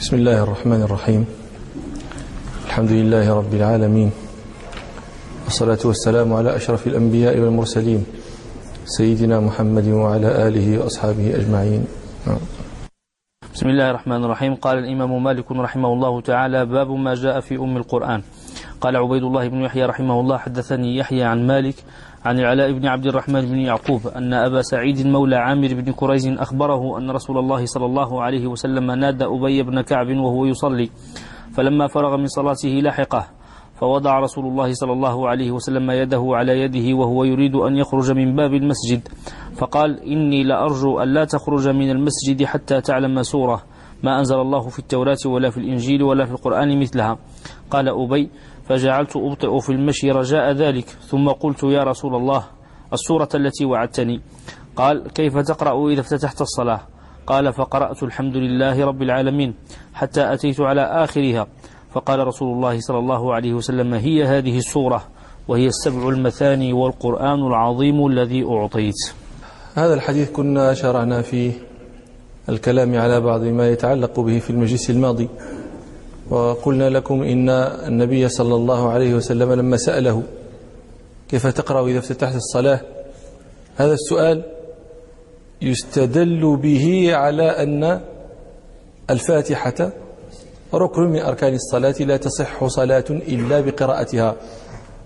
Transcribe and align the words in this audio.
بسم 0.00 0.16
الله 0.16 0.42
الرحمن 0.42 0.80
الرحيم. 0.88 1.22
الحمد 2.66 2.92
لله 2.92 3.26
رب 3.36 3.52
العالمين. 3.52 4.10
والصلاة 5.44 5.82
والسلام 5.84 6.32
على 6.32 6.56
أشرف 6.56 6.86
الأنبياء 6.86 7.36
والمرسلين 7.36 8.04
سيدنا 8.88 9.40
محمد 9.40 9.86
وعلى 9.92 10.48
آله 10.48 10.66
وأصحابه 10.80 11.36
أجمعين. 11.36 11.84
بسم 13.54 13.68
الله 13.68 13.90
الرحمن 13.90 14.24
الرحيم. 14.24 14.54
قال 14.54 14.88
الإمام 14.88 15.12
مالك 15.24 15.52
رحمه 15.52 15.90
الله 15.92 16.20
تعالى 16.20 16.60
باب 16.66 16.90
ما 16.96 17.14
جاء 17.14 17.40
في 17.44 17.60
أم 17.60 17.76
القرآن. 17.76 18.20
قال 18.80 18.96
عبيد 18.96 19.22
الله 19.22 19.48
بن 19.48 19.60
يحيى 19.68 19.84
رحمه 19.84 20.20
الله 20.20 20.36
حدثني 20.38 20.96
يحيى 20.96 21.24
عن 21.24 21.46
مالك 21.46 21.76
عن 22.24 22.38
العلاء 22.38 22.72
بن 22.72 22.86
عبد 22.86 23.06
الرحمن 23.06 23.40
بن 23.40 23.58
يعقوب 23.58 24.06
أن 24.06 24.34
أبا 24.34 24.62
سعيد 24.62 25.06
مولى 25.06 25.36
عامر 25.36 25.74
بن 25.74 25.92
كريز 25.92 26.28
أخبره 26.28 26.98
أن 26.98 27.10
رسول 27.10 27.38
الله 27.38 27.66
صلى 27.66 27.86
الله 27.86 28.22
عليه 28.22 28.46
وسلم 28.46 28.90
نادى 28.90 29.24
أبي 29.24 29.62
بن 29.62 29.80
كعب 29.80 30.06
وهو 30.06 30.44
يصلي. 30.44 30.90
فلما 31.56 31.86
فرغ 31.86 32.16
من 32.16 32.26
صلاته 32.26 32.68
لحقه 32.68 33.26
فوضع 33.74 34.18
رسول 34.18 34.46
الله 34.46 34.72
صلى 34.72 34.92
الله 34.92 35.28
عليه 35.28 35.50
وسلم 35.50 35.90
يده 35.90 36.22
على 36.32 36.60
يده 36.60 36.96
وهو 36.96 37.24
يريد 37.24 37.54
أن 37.54 37.76
يخرج 37.76 38.10
من 38.12 38.36
باب 38.36 38.54
المسجد. 38.54 39.08
فقال 39.56 40.02
إني 40.02 40.44
لأرجو 40.44 40.98
أن 40.98 41.08
لا 41.08 41.24
تخرج 41.24 41.68
من 41.68 41.90
المسجد 41.90 42.44
حتى 42.44 42.80
تعلم 42.80 43.22
سورة. 43.22 43.62
ما 44.02 44.18
أنزل 44.18 44.40
الله 44.40 44.68
في 44.68 44.78
التوراة 44.78 45.24
ولا 45.26 45.50
في 45.50 45.58
الإنجيل 45.58 46.02
ولا 46.02 46.24
في 46.26 46.32
القرآن 46.32 46.80
مثلها. 46.80 47.18
قال 47.70 47.88
أبي 47.88 48.30
فجعلت 48.70 49.16
أبطئ 49.16 49.60
في 49.60 49.70
المشي 49.72 50.10
رجاء 50.10 50.52
ذلك. 50.52 50.84
ثم 50.84 51.28
قلت 51.28 51.62
يا 51.62 51.84
رسول 51.84 52.14
الله 52.14 52.44
السورة 52.92 53.28
التي 53.34 53.64
وعدتني. 53.64 54.20
قال 54.76 55.10
كيف 55.10 55.38
تقرأ 55.38 55.90
إذا 55.90 56.00
افتتحت 56.00 56.40
الصلاة؟ 56.40 56.80
قال 57.26 57.52
فقرأت 57.52 58.02
الحمد 58.02 58.36
لله 58.36 58.84
رب 58.84 59.02
العالمين 59.02 59.54
حتى 59.94 60.32
أتيت 60.32 60.60
على 60.60 60.80
آخرها. 60.80 61.46
فقال 61.92 62.26
رسول 62.26 62.52
الله 62.52 62.80
صلى 62.80 62.98
الله 62.98 63.34
عليه 63.34 63.54
وسلم 63.54 63.94
هي 63.94 64.24
هذه 64.24 64.58
السورة 64.58 65.04
وهي 65.48 65.66
السبع 65.66 66.08
المثاني 66.08 66.72
والقرآن 66.72 67.46
العظيم 67.46 68.06
الذي 68.06 68.44
أعطيت. 68.44 69.00
هذا 69.74 69.94
الحديث 69.94 70.30
كنا 70.30 70.74
شرعنا 70.74 71.22
فيه 71.22 71.52
الكلام 72.48 72.98
على 72.98 73.20
بعض 73.20 73.42
ما 73.44 73.68
يتعلق 73.68 74.20
به 74.20 74.38
في 74.38 74.50
المجلس 74.50 74.90
الماضي. 74.90 75.28
وقلنا 76.30 76.90
لكم 76.90 77.22
إن 77.22 77.48
النبي 77.88 78.28
صلى 78.28 78.54
الله 78.54 78.88
عليه 78.90 79.14
وسلم 79.14 79.52
لما 79.52 79.76
سأله 79.76 80.22
كيف 81.28 81.46
تقرأ 81.46 81.86
إذا 81.86 81.98
افتتحت 81.98 82.34
الصلاة؟ 82.34 82.80
هذا 83.76 83.92
السؤال 83.92 84.42
يستدل 85.62 86.56
به 86.56 87.10
على 87.14 87.42
أن 87.42 88.00
الفاتحة 89.10 89.90
ركن 90.74 91.02
من 91.02 91.20
أركان 91.20 91.54
الصلاة 91.54 91.94
لا 92.00 92.16
تصح 92.16 92.64
صلاة 92.66 93.04
إلا 93.10 93.60
بقراءتها. 93.60 94.36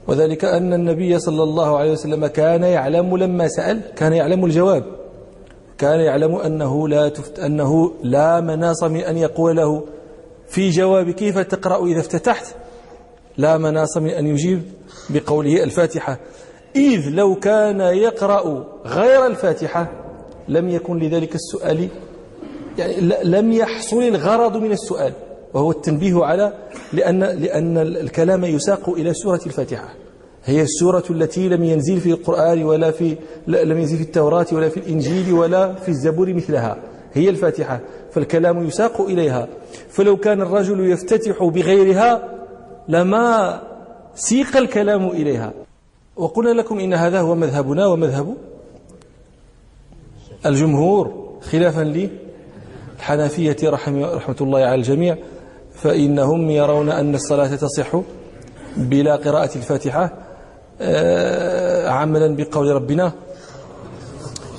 وذلك 0.08 0.44
أن 0.44 0.72
النبي 0.72 1.18
صلى 1.18 1.42
الله 1.42 1.78
عليه 1.78 1.92
وسلم 1.92 2.26
كان 2.26 2.62
يعلم 2.62 3.16
لما 3.16 3.48
سأل 3.48 3.80
كان 3.96 4.12
يعلم 4.12 4.44
الجواب. 4.44 4.84
كان 5.78 6.00
يعلم 6.00 6.34
أنه 6.34 6.88
لا 6.88 7.08
تفت 7.08 7.38
أنه 7.38 7.92
لا 8.02 8.40
مناص 8.40 8.82
من 8.82 9.00
أن 9.00 9.16
يقول 9.16 9.56
له 9.56 9.82
في 10.48 10.70
جواب 10.70 11.10
كيف 11.10 11.38
تقرأ 11.38 11.86
إذا 11.86 12.00
افتتحت؟ 12.00 12.54
لا 13.36 13.58
مناص 13.58 13.96
من 13.96 14.10
أن 14.10 14.26
يجيب 14.26 14.62
بقوله 15.10 15.62
الفاتحة. 15.62 16.18
إذ 16.76 17.08
لو 17.10 17.34
كان 17.34 17.80
يقرأ 17.80 18.64
غير 18.86 19.26
الفاتحة 19.26 19.92
لم 20.48 20.68
يكن 20.68 20.98
لذلك 20.98 21.34
السؤال 21.34 21.88
يعني 22.78 22.96
لم 23.24 23.52
يحصل 23.52 24.02
الغرض 24.02 24.56
من 24.56 24.72
السؤال 24.72 25.12
وهو 25.54 25.70
التنبيه 25.70 26.24
على 26.24 26.52
لأن, 26.92 27.20
لأن 27.20 27.78
الكلام 27.78 28.44
يساق 28.44 28.90
إلى 28.90 29.14
سورة 29.14 29.40
الفاتحة. 29.46 29.94
هي 30.44 30.62
السورة 30.62 31.04
التي 31.10 31.48
لم 31.48 31.64
ينزل 31.64 32.00
في 32.00 32.10
القرآن 32.10 32.64
ولا 32.64 32.90
في 32.90 33.16
لم 33.46 33.78
ينزل 33.78 33.96
في 33.96 34.02
التوراة 34.02 34.46
ولا 34.52 34.68
في 34.68 34.76
الإنجيل 34.76 35.32
ولا 35.32 35.74
في 35.74 35.88
الزبور 35.88 36.34
مثلها. 36.34 36.76
هي 37.12 37.28
الفاتحة. 37.28 37.80
فالكلام 38.14 38.66
يساق 38.66 39.00
إليها. 39.00 39.48
فلو 39.88 40.16
كان 40.16 40.42
الرجل 40.42 40.90
يفتتح 40.90 41.44
بغيرها 41.44 42.22
لما 42.88 43.60
سيق 44.14 44.56
الكلام 44.56 45.08
إليها. 45.08 45.52
وقلنا 46.16 46.50
لكم 46.50 46.78
إن 46.78 46.94
هذا 46.94 47.20
هو 47.20 47.34
مذهبنا 47.34 47.86
ومذهب 47.86 48.36
الجمهور 50.46 51.30
خلافا 51.42 51.80
لي 51.80 52.10
الحنفية 52.96 53.56
رحمة 53.64 54.36
الله 54.40 54.58
على 54.58 54.74
الجميع. 54.74 55.16
فإنهم 55.74 56.50
يرون 56.50 56.90
أن 56.90 57.14
الصلاة 57.14 57.56
تصح 57.56 58.00
بلا 58.76 59.16
قراءة 59.16 59.56
الفاتحة 59.56 60.12
عملا 61.88 62.36
بقول 62.36 62.66
ربنا. 62.74 63.12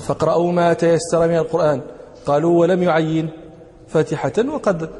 فاقرأوا 0.06 0.52
ما 0.52 0.72
تيسر 0.72 1.28
من 1.28 1.36
القرآن. 1.36 1.80
قالوا 2.26 2.60
ولم 2.60 2.82
يعين. 2.82 3.30
فاتحة 3.88 4.32
وقد 4.48 4.90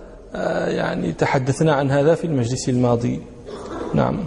يعني 0.68 1.12
تحدثنا 1.12 1.74
عن 1.74 1.90
هذا 1.90 2.14
في 2.14 2.24
المجلس 2.24 2.68
الماضي. 2.68 3.20
نعم. 3.94 4.24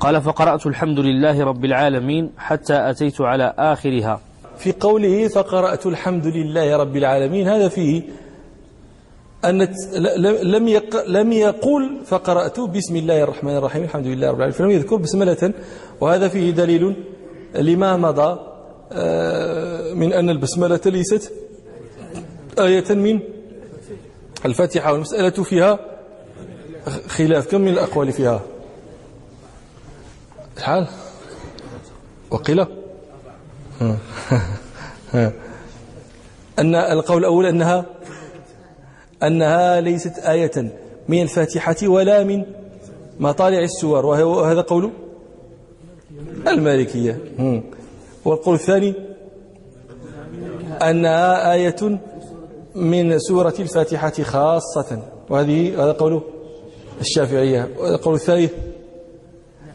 قال 0.00 0.22
فقرأت 0.22 0.66
الحمد 0.66 0.98
لله 1.00 1.44
رب 1.44 1.64
العالمين 1.64 2.30
حتى 2.38 2.90
أتيت 2.90 3.20
على 3.20 3.54
آخرها. 3.58 4.20
في 4.58 4.72
قوله 4.72 5.28
فقرأت 5.28 5.86
الحمد 5.86 6.26
لله 6.26 6.76
رب 6.76 6.96
العالمين 6.96 7.48
هذا 7.48 7.68
فيه 7.68 8.02
أن 9.44 9.68
لم 10.42 10.80
لم 11.08 11.32
يقول 11.32 12.00
فقرأت 12.06 12.60
بسم 12.60 12.96
الله 12.96 13.22
الرحمن 13.22 13.56
الرحيم 13.56 13.84
الحمد 13.84 14.06
لله 14.06 14.28
رب 14.28 14.36
العالمين 14.36 14.58
فلم 14.58 14.70
يذكر 14.70 14.96
بسملة 14.96 15.52
وهذا 16.00 16.28
فيه 16.28 16.50
دليل 16.50 16.96
لما 17.54 17.96
مضى 17.96 18.40
من 19.94 20.12
أن 20.12 20.30
البسملة 20.30 20.80
ليست 20.86 21.32
آية 22.58 22.94
من 22.94 23.20
الفاتحة 24.46 24.92
والمسألة 24.92 25.30
فيها 25.30 25.78
خلاف. 27.06 27.46
كم 27.50 27.60
من 27.60 27.68
الأقوال 27.68 28.12
فيها؟ 28.12 28.40
شحال 30.58 30.86
وقيل؟ 32.30 32.66
أن 36.58 36.74
القول 36.74 37.18
الأول 37.18 37.46
أنها 37.46 37.86
أنها 39.22 39.80
ليست 39.80 40.18
آية 40.18 40.72
من 41.08 41.22
الفاتحة 41.22 41.76
ولا 41.82 42.24
من 42.24 42.44
مطالع 43.20 43.58
السور 43.58 44.06
وهذا 44.06 44.60
قول 44.60 44.90
المالكية. 46.48 47.18
والقول 48.24 48.54
الثاني 48.54 48.94
أنها 50.82 51.52
آية 51.52 52.00
من 52.74 53.18
سورة 53.18 53.54
الفاتحة 53.60 54.12
خاصة. 54.22 55.02
وهذه 55.30 55.84
هذا 55.84 55.92
قول 55.92 56.22
الشافعية. 57.00 57.68
والقول 57.78 58.14
الثالث 58.14 58.52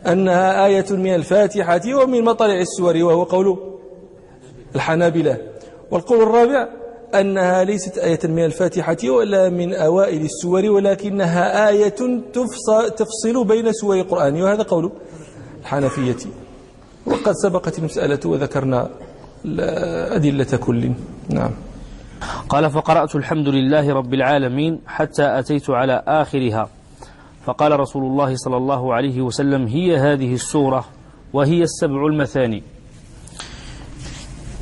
أنها 0.07 0.65
آية 0.65 0.85
من 0.91 1.15
الفاتحة 1.15 1.81
ومن 1.93 2.23
مطالع 2.23 2.61
السور 2.61 2.97
وهو 2.97 3.23
قول 3.23 3.57
الحنابلة. 4.75 5.37
والقول 5.91 6.23
الرابع 6.23 6.67
أنها 7.15 7.63
ليست 7.63 7.97
آية 7.97 8.19
من 8.23 8.45
الفاتحة 8.45 8.97
ولا 9.09 9.49
من 9.49 9.73
أوائل 9.73 10.21
السور 10.21 10.65
ولكنها 10.65 11.69
آية 11.69 11.95
تفصل 12.97 13.45
بين 13.45 13.73
سور 13.73 13.95
القرآن. 13.95 14.41
وهذا 14.41 14.63
قول 14.63 14.91
الحنفية. 15.61 16.17
وقد 17.05 17.33
سبقت 17.33 17.79
المسألة 17.79 18.19
وذكرنا 18.25 18.89
أدلة 20.15 20.57
كل. 20.57 20.91
نعم. 21.29 21.51
قال 22.49 22.71
فقرأت 22.71 23.15
الحمد 23.15 23.47
لله 23.47 23.93
رب 23.93 24.13
العالمين 24.13 24.79
حتى 24.87 25.39
أتيت 25.39 25.69
على 25.69 26.03
آخرها. 26.07 26.69
فقال 27.45 27.79
رسول 27.79 28.03
الله 28.03 28.35
صلى 28.35 28.57
الله 28.57 28.93
عليه 28.93 29.21
وسلم 29.21 29.67
هي 29.67 29.97
هذه 29.97 30.33
السورة 30.33 30.85
وهي 31.33 31.63
السبع 31.63 32.05
المثاني. 32.05 32.63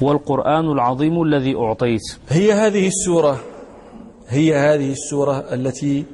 والقرآن 0.02 0.72
العظيم 0.72 1.22
الذي 1.22 1.56
أعطيت. 1.56 2.02
هي 2.30 2.54
هذه 2.54 2.88
السورة 2.88 3.40
هي 4.28 4.56
هذه 4.56 4.92
السورة 4.92 5.38
التي 5.54 6.06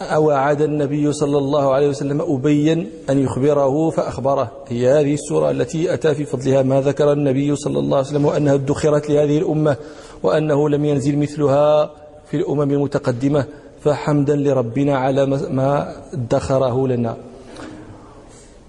أوعد 0.00 0.62
النبي 0.62 1.12
صلى 1.12 1.38
الله 1.38 1.74
عليه 1.74 1.88
وسلم 1.88 2.20
أبين 2.20 2.90
أن 3.10 3.18
يخبره 3.18 3.90
فأخبره. 3.90 4.52
هي 4.68 5.00
هذه 5.00 5.14
السورة 5.14 5.50
التي 5.50 5.94
أتى 5.94 6.14
في 6.14 6.24
فضلها 6.24 6.62
ما 6.62 6.80
ذكر 6.80 7.12
النبي 7.12 7.56
صلى 7.56 7.78
الله 7.78 7.96
عليه 7.96 8.06
وسلم 8.06 8.24
وأنها 8.24 8.54
ادخرت 8.54 9.10
لهذه 9.10 9.38
الأمة. 9.38 9.76
وأنه 10.24 10.68
لم 10.68 10.84
ينزل 10.84 11.18
مثلها 11.18 11.90
في 12.26 12.36
الأمم 12.36 12.70
المتقدمة 12.70 13.46
فحمدا 13.84 14.36
لربنا 14.36 14.98
على 14.98 15.26
ما 15.50 15.94
ادخره 16.12 16.88
لنا. 16.88 17.16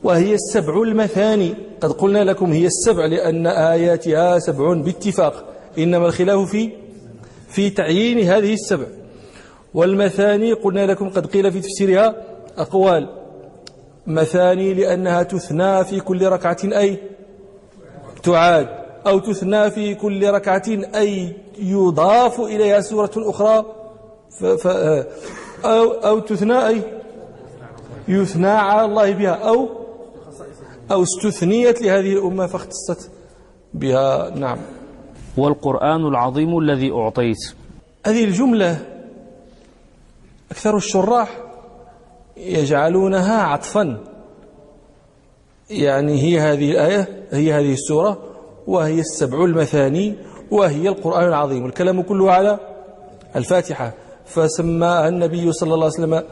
وهي 0.03 0.33
السبع 0.33 0.81
المثاني. 0.81 1.55
قد 1.81 1.91
قلنا 1.91 2.23
لكم 2.23 2.51
هي 2.51 2.65
السبع 2.65 3.05
لأن 3.05 3.47
آياتها 3.47 4.39
سبع 4.39 4.73
باتفاق. 4.73 5.45
إنما 5.77 6.07
الخلاف 6.07 6.49
في 6.51 6.71
في 7.49 7.69
تعيين 7.69 8.19
هذه 8.19 8.53
السبع. 8.53 8.85
والمثاني 9.73 10.53
قلنا 10.53 10.85
لكم 10.85 11.09
قد 11.09 11.25
قيل 11.25 11.51
في 11.51 11.59
تفسيرها 11.59 12.15
أقوال. 12.57 13.09
مثاني 14.07 14.73
لأنها 14.73 15.23
تثنى 15.23 15.85
في 15.85 15.99
كل 15.99 16.25
ركعة 16.25 16.57
أي 16.63 16.99
تعاد. 18.23 18.84
أو 19.07 19.19
تثنى 19.19 19.71
في 19.71 19.95
كل 19.95 20.29
ركعة 20.29 20.63
أي 20.95 21.33
يضاف 21.59 22.39
إليها 22.39 22.81
سورة 22.81 23.11
أخرى 23.17 23.65
ف 24.39 24.45
ف 24.45 24.67
أو, 25.65 25.91
أو 25.91 26.19
تثنى 26.19 26.67
أي 26.67 26.81
يثنى 28.07 28.47
على 28.47 28.85
الله 28.85 29.11
بها 29.11 29.33
أو 29.33 29.69
أو 30.91 31.03
استثنيت 31.03 31.81
لهذه 31.81 32.13
الأمة 32.13 32.47
فاختصت 32.47 33.11
بها. 33.73 34.29
نعم. 34.29 34.57
والقرآن 35.37 36.07
العظيم 36.07 36.59
الذي 36.59 36.91
أعطيت. 36.91 37.55
هذه 38.05 38.23
الجملة 38.23 38.85
أكثر 40.51 40.77
الشراح 40.77 41.29
يجعلونها 42.37 43.41
عطفا. 43.41 44.03
يعني 45.69 46.21
هي 46.21 46.39
هذه 46.39 46.71
الآية 46.71 47.27
هي 47.31 47.53
هذه 47.53 47.73
السورة. 47.73 48.34
وهي 48.67 48.99
السبع 48.99 49.45
المثاني 49.45 50.15
وهي 50.51 50.89
القرآن 50.89 51.27
العظيم. 51.27 51.65
الكلام 51.65 52.01
كله 52.01 52.31
على 52.31 52.59
الفاتحة. 53.35 53.93
فسماها 54.25 55.07
النبي 55.07 55.51
صلى 55.51 55.73
الله 55.73 55.85
عليه 55.85 55.95
وسلم 55.95 56.23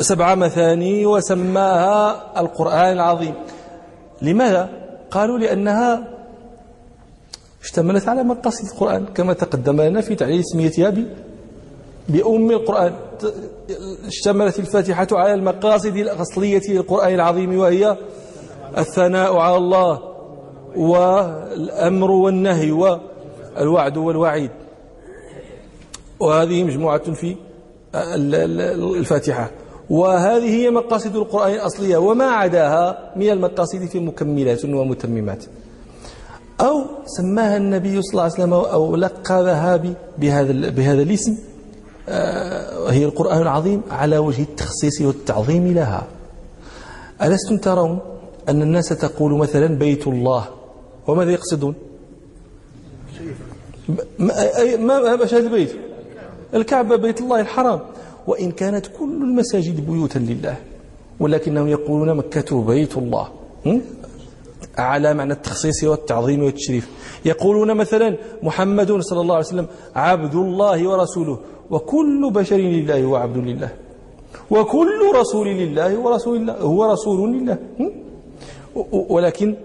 سبع 0.00 0.34
مثاني 0.34 1.06
وسماها 1.06 2.40
القرآن 2.40 2.92
العظيم. 2.92 3.34
لماذا؟ 4.22 4.70
قالوا 5.10 5.38
لأنها 5.38 6.08
اشتملت 7.62 8.08
على 8.08 8.22
مقاصد 8.22 8.64
القرآن 8.72 9.06
كما 9.06 9.32
تقدم 9.32 9.80
لنا 9.80 10.00
في 10.00 10.14
تعليل 10.14 10.40
اسميتها 10.40 10.94
بأم 12.08 12.50
القرآن. 12.50 12.92
اشتملت 14.06 14.58
الفاتحة 14.58 15.06
على 15.12 15.34
المقاصد 15.34 15.96
الأصلية 15.96 16.62
للقرآن 16.68 17.14
العظيم 17.14 17.58
وهي 17.58 17.96
الثناء 18.78 19.36
على 19.36 19.56
الله. 19.56 20.15
والأمر 20.76 22.10
والنهي 22.10 22.72
والوعد 22.72 23.96
والوعيد. 23.96 24.50
وهذه 26.20 26.64
مجموعة 26.64 27.12
في 27.12 27.36
الفاتحة. 27.94 29.50
وهذه 29.90 30.48
هي 30.48 30.70
مقاصد 30.70 31.16
القرآن 31.16 31.54
الأصلية 31.54 31.96
وما 31.96 32.24
عداها 32.24 33.12
من 33.16 33.30
المقاصد 33.30 33.84
في 33.84 34.00
مكملات 34.00 34.64
ومتممات. 34.64 35.44
أو 36.60 36.84
سماها 37.06 37.56
النبي 37.56 38.02
صلى 38.02 38.10
الله 38.10 38.22
عليه 38.22 38.32
وسلم 38.32 38.52
أو 38.54 38.96
لقبها 38.96 39.76
بهذا 40.18 40.70
بهذا 40.70 41.02
الاسم 41.02 41.38
آه، 42.08 42.90
هي 42.90 43.04
القرآن 43.04 43.42
العظيم 43.42 43.82
على 43.90 44.18
وجه 44.18 44.42
التخصيص 44.42 45.00
والتعظيم 45.00 45.74
لها. 45.74 46.06
ألستم 47.22 47.56
ترون 47.56 47.98
أن 48.48 48.62
الناس 48.62 48.88
تقول 48.88 49.32
مثلا 49.38 49.66
بيت 49.66 50.06
الله؟ 50.06 50.55
وماذا 51.06 51.32
يقصدون؟ 51.32 51.74
ما 54.78 55.12
هذا 55.12 55.38
البيت؟ 55.38 55.72
الكعبة 56.54 56.96
بيت 56.96 57.20
الله 57.20 57.40
الحرام. 57.40 57.80
وإن 58.26 58.50
كانت 58.50 58.86
كل 58.86 59.22
المساجد 59.22 59.86
بيوتا 59.90 60.18
لله 60.18 60.56
ولكنهم 61.20 61.68
يقولون 61.68 62.14
مكة 62.16 62.62
بيت 62.62 62.96
الله. 62.96 63.28
على 64.78 65.14
معنى 65.14 65.32
التخصيص 65.32 65.84
والتعظيم 65.84 66.42
والتشريف. 66.42 66.90
يقولون 67.24 67.74
مثلا 67.74 68.16
محمد 68.42 69.00
صلى 69.00 69.20
الله 69.20 69.34
عليه 69.34 69.46
وسلم 69.46 69.66
عبد 69.94 70.34
الله 70.34 70.88
ورسوله 70.88 71.38
وكل 71.70 72.30
بشر 72.30 72.56
لله 72.56 73.04
هو 73.04 73.16
عبد 73.16 73.36
لله. 73.36 73.70
وكل 74.50 75.00
رسول 75.14 75.48
لله 75.48 75.94
هو 75.94 76.14
رسول 76.14 76.36
الله 76.36 76.54
هو 76.54 76.92
رسول 76.92 77.32
لله. 77.32 77.58
ولكن 78.92 79.56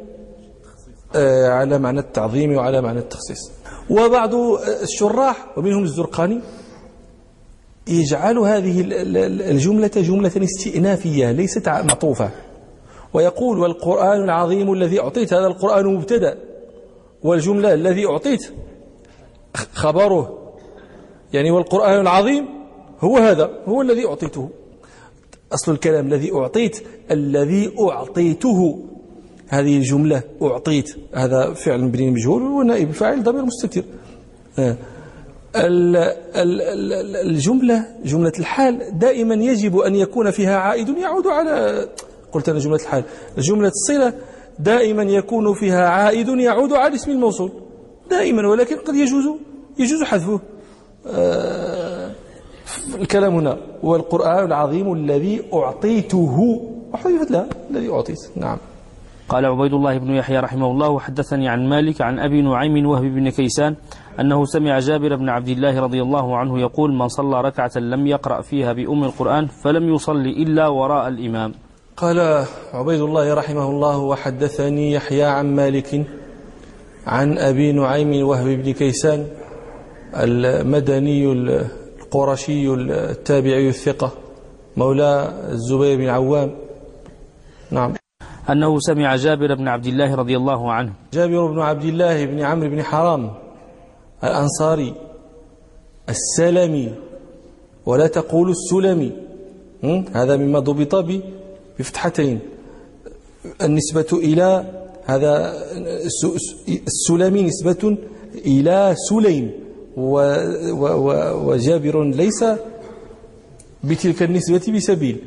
على 1.46 1.80
معنى 1.80 2.00
التعظيم 2.00 2.56
وعلى 2.56 2.81
معنى 2.81 3.00
التخصيص. 3.00 3.52
وبعض 3.90 4.36
الشراح 4.84 5.58
ومنهم 5.58 5.84
الزرقاني 5.84 6.42
يجعل 7.88 8.38
هذه 8.38 8.84
الجملة 9.52 9.92
جملة 9.96 10.31
استئنافية 10.38 11.31
ليست 11.31 11.69
معطوفة. 11.69 12.31
ويقول 13.13 13.60
والقرآن 13.60 14.24
العظيم 14.24 14.74
الذي 14.74 15.00
أعطيت. 15.00 15.34
هذا 15.34 15.48
القرآن 15.48 15.86
مبتدأ. 15.86 16.38
والجملة 17.24 17.74
الذي 17.74 18.06
أعطيت 18.06 18.54
خبره. 19.74 20.38
يعني 21.34 21.52
والقرآن 21.52 22.02
العظيم 22.02 22.46
هو 23.00 23.18
هذا 23.18 23.50
هو 23.68 23.81
الذي 23.81 24.06
أعطيته. 24.08 24.50
أصل 25.54 25.72
الكلام 25.72 26.08
الذي 26.08 26.34
أعطيت 26.34 26.84
الذي 27.12 27.75
أعطيته. 27.80 28.80
هذه 29.51 29.77
الجملة 29.77 30.24
أعطيت 30.42 30.95
هذا 31.13 31.53
فعل 31.53 31.81
مبني 31.81 32.09
مجهول 32.12 32.42
ونائب 32.42 32.89
الفاعل 32.89 33.24
ضمير 33.24 33.45
مستتر. 33.45 33.83
آه. 34.59 34.75
الجملة 37.25 37.86
جملة 38.06 38.31
الحال 38.39 39.00
دائما 39.00 39.36
يجب 39.36 39.77
أن 39.77 39.95
يكون 39.95 40.31
فيها 40.31 40.57
عائد 40.57 40.89
يعود 40.89 41.27
على 41.27 41.88
قلت 42.31 42.50
أنا 42.50 42.59
جملة 42.59 42.75
الحال. 42.75 43.03
جملة 43.38 43.68
الصلة 43.68 44.13
دائما 44.59 45.03
يكون 45.03 45.53
فيها 45.53 45.88
عائد 45.88 46.27
يعود 46.27 46.74
على 46.74 46.95
اسم 46.95 47.12
الموصول. 47.12 47.51
دائما 48.09 48.48
ولكن 48.48 48.75
قد 48.75 48.95
يجوز 48.95 49.25
يجوز 49.80 50.03
حذفه. 50.03 50.39
آه. 51.07 52.12
الكلام 52.95 53.36
هنا 53.36 53.57
هو 53.86 53.95
القرآن 53.95 54.45
العظيم 54.45 54.94
الذي 54.94 55.42
أعطيته. 55.53 56.62
وحذفت 56.94 57.31
لا 57.31 57.45
الذي 57.71 57.89
أعطيت. 57.89 58.19
نعم. 58.36 58.57
قال 59.31 59.45
عبيد 59.45 59.74
الله 59.74 59.98
بن 59.98 60.12
يحيى 60.16 60.39
رحمه 60.39 60.72
الله 60.72 61.00
حدثني 61.00 61.50
عن 61.50 61.69
مالك 61.69 62.01
عن 62.01 62.19
أبي 62.19 62.42
نعيم 62.42 62.86
وهب 62.86 63.04
بن 63.04 63.30
كيسان 63.30 63.75
أنه 64.19 64.45
سمع 64.45 64.80
جابر 64.80 65.16
بن 65.16 65.30
عبد 65.30 65.48
الله 65.48 65.80
رضي 65.80 66.01
الله 66.01 66.38
عنه 66.38 66.60
يقول 66.60 66.94
من 66.94 67.07
صلى 67.07 67.42
ركعة 67.42 67.72
لم 67.75 68.07
يقرأ 68.07 68.42
فيها 68.42 68.74
بأم 68.74 69.04
القرآن 69.04 69.48
فلم 69.48 69.94
يصلي 69.94 70.44
إلا 70.44 70.68
وراء 70.68 71.07
الإمام. 71.07 71.54
قال 71.98 72.45
عبيد 72.74 73.01
الله 73.01 73.33
رحمه 73.33 73.69
الله 73.69 73.98
وحدثني 73.98 74.92
يحيى 74.92 75.24
عن 75.24 75.56
مالك 75.56 76.06
عن 77.07 77.38
أبي 77.38 77.72
نعيم 77.72 78.27
وهب 78.27 78.48
بن 78.48 78.74
كيسان 78.74 79.27
المدني 80.16 81.31
القرشي 81.31 82.74
التابعي 82.74 83.69
الثقة 83.69 84.12
مولى 84.77 85.34
الزبير 85.50 85.98
بن 85.98 86.10
عوام. 86.10 86.51
نعم. 87.72 88.00
أنه 88.50 88.79
سمع 88.79 89.15
جابر 89.15 89.55
بن 89.55 89.67
عبد 89.67 89.86
الله 89.86 90.15
رضي 90.15 90.38
الله 90.38 90.71
عنه. 90.71 90.93
جابر 91.13 91.45
بن 91.45 91.60
عبد 91.60 91.83
الله 91.83 92.25
بن 92.25 92.39
عمرو 92.39 92.69
بن 92.69 92.83
حرام 92.83 93.31
الأنصاري 94.24 94.93
السلمي 96.10 96.91
ولا 97.86 98.07
تقول 98.07 98.50
السلمي. 98.50 99.12
هذا 100.13 100.38
مما 100.38 100.60
ضبط 100.60 101.05
بفتحتين. 101.79 102.39
النسبة 103.62 104.07
إلى 104.13 104.65
هذا 105.05 105.53
السلمي 106.88 107.43
نسبة 107.43 107.98
إلى 108.45 108.95
سليم 109.10 109.51
وجابر 111.48 112.03
ليس 112.03 112.45
بتلك 113.83 114.24
النسبة 114.24 114.74
بسبيل. 114.75 115.17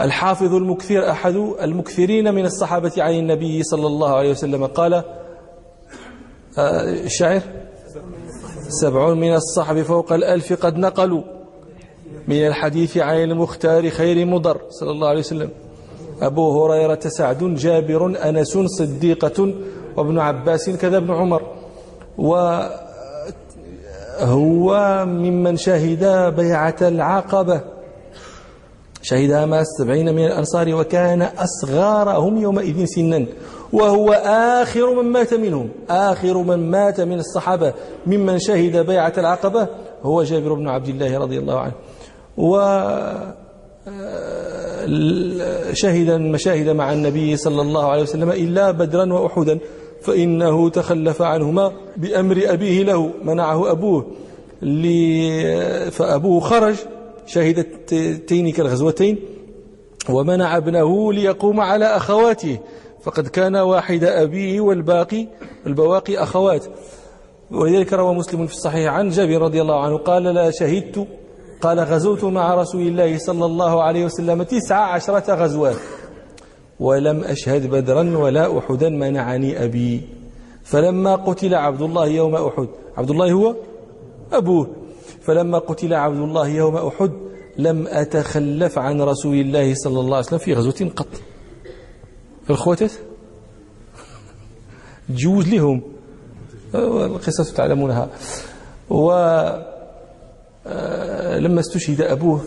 الحافظ 0.00 0.54
المكثر 0.54 1.10
أحد 1.10 1.34
المكثرين 1.62 2.34
من 2.34 2.44
الصحابة 2.44 2.92
عن 2.98 3.12
النبي 3.12 3.62
صلى 3.62 3.86
الله 3.86 4.14
عليه 4.14 4.30
وسلم 4.30 4.66
قال 4.66 4.94
آه، 6.58 7.04
الشاعر 7.04 7.40
سبعون 8.68 9.20
من 9.20 9.34
الصحب 9.34 9.82
فوق 9.82 10.12
الألف 10.12 10.52
قد 10.52 10.76
نقلوا 10.76 11.22
من 12.28 12.46
الحديث 12.46 12.98
عن 12.98 13.16
المختار 13.16 13.90
خير 13.90 14.26
مضر 14.26 14.60
صلى 14.70 14.90
الله 14.90 15.08
عليه 15.08 15.18
وسلم. 15.18 15.50
أبو 16.22 16.64
هريرة 16.64 17.00
سعد 17.00 17.54
جابر 17.54 18.28
أنس 18.28 18.58
صديقة 18.58 19.54
وابن 19.96 20.18
عباس 20.18 20.70
كذا 20.70 20.96
ابن 20.96 21.14
عمر. 21.14 21.42
وهو 22.18 22.74
ممن 25.06 25.56
شهد 25.56 26.34
بيعة 26.34 26.76
العقبة. 26.82 27.75
شهدها 29.08 29.46
مع 29.46 29.60
السبعين 29.60 30.14
من 30.14 30.24
الأنصار 30.24 30.74
وكان 30.74 31.22
أصغارهم 31.22 32.38
يومئذ 32.38 32.84
سنا 32.84 33.26
وهو 33.72 34.12
آخر 34.62 35.02
من 35.02 35.12
مات 35.12 35.34
منهم 35.34 35.68
آخر 35.90 36.38
من 36.38 36.70
مات 36.70 37.00
من 37.00 37.18
الصحابة 37.18 37.72
ممن 38.06 38.38
شهد 38.38 38.76
بيعة 38.76 39.12
العقبة 39.18 39.68
هو 40.02 40.22
جابر 40.22 40.54
بن 40.54 40.68
عبد 40.68 40.88
الله 40.88 41.18
رضي 41.18 41.38
الله 41.38 41.58
عنه. 41.60 41.72
و 42.36 42.56
شهد 45.72 46.08
المشاهد 46.08 46.68
مع 46.68 46.92
النبي 46.92 47.36
صلى 47.36 47.62
الله 47.62 47.86
عليه 47.90 48.02
وسلم 48.02 48.30
إلا 48.30 48.70
بدرا 48.70 49.12
وأحدا 49.12 49.58
فإنه 50.02 50.70
تخلف 50.70 51.22
عنهما 51.22 51.72
بأمر 51.96 52.42
أبيه 52.46 52.82
له 52.82 53.10
منعه 53.24 53.70
أبوه 53.70 54.06
فأبوه 55.90 56.40
خرج 56.40 56.76
شهد 57.26 57.64
تلك 58.26 58.60
الغزوتين 58.60 59.18
ومنع 60.10 60.56
ابنه 60.56 61.12
ليقوم 61.12 61.60
على 61.60 61.84
أخواته 61.84 62.58
فقد 63.02 63.28
كان 63.28 63.56
واحد 63.56 64.04
أبيه 64.04 64.60
والباقي 64.60 65.26
البواقي 65.66 66.18
أخوات. 66.18 66.66
ولذلك 67.50 67.92
روى 67.92 68.14
مسلم 68.14 68.46
في 68.46 68.52
الصحيح 68.52 68.92
عن 68.92 69.08
جابر 69.08 69.42
رضي 69.42 69.62
الله 69.62 69.84
عنه 69.84 69.96
قال 69.98 70.22
لا 70.22 70.50
شهدت 70.50 71.06
قال 71.60 71.80
غزوت 71.80 72.24
مع 72.24 72.54
رسول 72.54 72.82
الله 72.82 73.18
صلى 73.18 73.44
الله 73.44 73.82
عليه 73.82 74.04
وسلم 74.04 74.42
تسع 74.42 74.76
عشرة 74.76 75.34
غزوات 75.34 75.76
ولم 76.80 77.24
أشهد 77.24 77.70
بدرا 77.70 78.18
ولا 78.18 78.58
أحدا 78.58 78.88
منعني 78.88 79.64
أبي. 79.64 80.02
فلما 80.64 81.16
قتل 81.16 81.54
عبد 81.54 81.82
الله 81.82 82.06
يوم 82.06 82.34
أحد 82.34 82.68
عبد 82.96 83.10
الله 83.10 83.32
هو 83.32 83.54
أبوه. 84.32 84.85
فلما 85.26 85.58
قتل 85.58 85.94
عبد 85.94 86.18
الله 86.18 86.48
يوم 86.48 86.76
أحد 86.76 87.10
لم 87.58 87.86
أتخلف 87.86 88.78
عن 88.78 89.00
رسول 89.00 89.36
الله 89.36 89.74
صلى 89.74 90.00
الله 90.00 90.16
عليه 90.16 90.26
وسلم 90.26 90.38
في 90.38 90.54
غزوة 90.54 90.90
قط. 90.96 91.06
الخواتات 92.50 92.92
تجوز 95.08 95.48
لهم. 95.48 95.82
القصة 96.74 97.54
تعلمونها. 97.54 98.08
ولما 98.90 99.66
آه، 100.66 101.60
استشهد 101.60 102.00
أبوه 102.00 102.40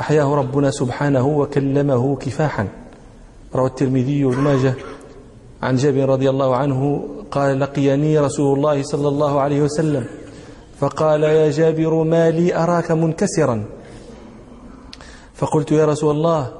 أحياه 0.00 0.34
ربنا 0.34 0.70
سبحانه 0.70 1.26
وكلمه 1.26 2.16
كفاحا. 2.16 2.68
روى 3.54 3.66
الترمذي 3.66 4.24
وابن 4.24 4.38
ماجه. 4.38 4.74
عن 5.62 5.76
جابر 5.76 6.08
رضي 6.08 6.30
الله 6.30 6.56
عنه 6.56 7.08
قال 7.30 7.60
لقيني 7.60 8.18
رسول 8.18 8.56
الله 8.56 8.82
صلى 8.82 9.08
الله 9.08 9.40
عليه 9.40 9.62
وسلم. 9.62 10.19
فقال 10.80 11.22
يا 11.22 11.50
جابر 11.50 12.02
ما 12.02 12.30
لي 12.30 12.54
أراك 12.56 12.90
منكسرا. 12.90 13.64
فقلت 15.34 15.72
يا 15.72 15.84
رسول 15.86 16.16
الله 16.16 16.52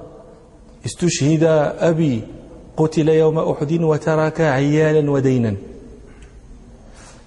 استشهد 0.86 1.44
أبي 1.78 2.22
قتل 2.76 3.08
يوم 3.08 3.38
أحد 3.38 3.72
وترك 3.72 4.40
عيالا 4.40 5.10
ودينا. 5.10 5.56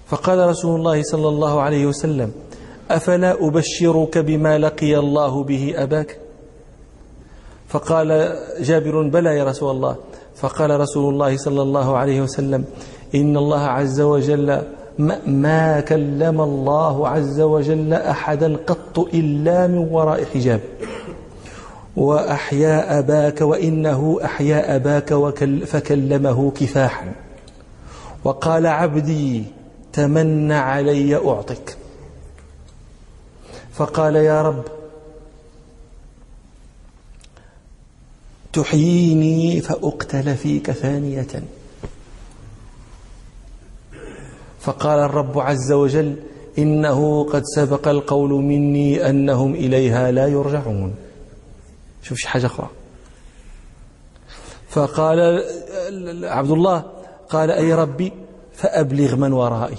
فقال 0.06 0.38
رسول 0.48 0.78
الله 0.78 1.02
صلى 1.02 1.28
الله 1.28 1.60
عليه 1.60 1.86
وسلم 1.86 2.32
أفلا 2.90 3.46
أبشرك 3.46 4.18
بما 4.18 4.58
لقي 4.58 4.98
الله 4.98 5.42
به 5.42 5.74
أباك؟ 5.76 6.18
فقال 7.68 8.38
جابر 8.60 9.02
بلى 9.08 9.36
يا 9.38 9.44
رسول 9.44 9.70
الله. 9.70 9.96
فقال 10.36 10.80
رسول 10.80 11.14
الله 11.14 11.36
صلى 11.36 11.62
الله 11.62 11.96
عليه 11.96 12.20
وسلم 12.20 12.64
إن 13.14 13.36
الله 13.36 13.60
عز 13.60 14.00
وجل 14.00 14.62
ما 15.26 15.80
كلم 15.80 16.40
الله 16.40 17.08
عز 17.08 17.40
وجل 17.40 17.92
أحدا 17.92 18.56
قط 18.56 18.98
إلا 18.98 19.66
من 19.66 19.78
وراء 19.78 20.24
حجاب. 20.24 20.60
وأحيا 21.96 22.98
أباك 22.98 23.40
وإنه 23.40 24.18
أحيا 24.24 24.76
أباك 24.76 25.14
فكلمه 25.66 26.50
كفاحا. 26.50 27.12
وقال 28.24 28.66
عبدي 28.66 29.44
تمن 29.92 30.52
علي 30.52 31.16
أعطك. 31.16 31.76
فقال 33.72 34.16
يا 34.16 34.42
رب 34.42 34.64
تحييني 38.52 39.60
فأقتل 39.60 40.36
فيك 40.36 40.70
ثانية. 40.70 41.42
فقال 44.64 44.98
الرب 44.98 45.38
عز 45.38 45.72
وجل 45.72 46.16
إنه 46.58 47.24
قد 47.24 47.42
سبق 47.44 47.88
القول 47.88 48.30
مني 48.30 49.10
أنهم 49.10 49.54
إليها 49.54 50.10
لا 50.10 50.26
يرجعون. 50.26 50.94
شوف 52.02 52.18
شي 52.18 52.28
حاجة 52.28 52.46
أخرى. 52.46 52.68
فقال 54.68 55.44
عبد 56.24 56.50
الله 56.50 56.84
قال 57.28 57.50
أي 57.50 57.74
ربي 57.74 58.12
فأبلغ 58.52 59.16
من 59.16 59.32
ورائي. 59.32 59.76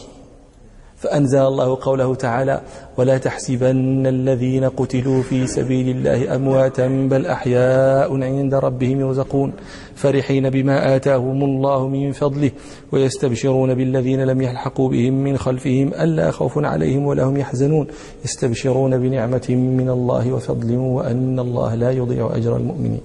فأنزل 0.97 1.39
الله 1.39 1.77
قوله 1.81 2.15
تعالى 2.15 2.61
ولا 2.97 3.17
تحسبن 3.17 4.07
الذين 4.07 4.63
قتلوا 4.63 5.21
في 5.21 5.47
سبيل 5.47 5.97
الله 5.97 6.35
أمواتا 6.35 6.87
بل 6.87 7.25
أحياء 7.25 8.23
عند 8.23 8.53
ربهم 8.53 8.99
يرزقون 8.99 9.53
فرحين 9.95 10.49
بما 10.49 10.95
آتاهم 10.95 11.43
الله 11.43 11.87
من 11.87 12.11
فضله 12.11 12.51
ويستبشرون 12.91 13.73
بالذين 13.73 14.23
لم 14.23 14.41
يلحقوا 14.41 14.89
بهم 14.89 15.13
من 15.13 15.37
خلفهم 15.37 15.87
ألا 15.93 16.31
خوف 16.31 16.57
عليهم 16.57 17.05
ولا 17.05 17.23
هم 17.23 17.37
يحزنون 17.37 17.87
يستبشرون 18.25 18.97
بنعمة 18.97 19.45
من 19.49 19.89
الله 19.89 20.33
وفضل 20.33 20.75
وأن 20.77 21.39
الله 21.39 21.75
لا 21.75 21.91
يضيع 21.91 22.35
أجر 22.35 22.57
المؤمنين. 22.57 23.01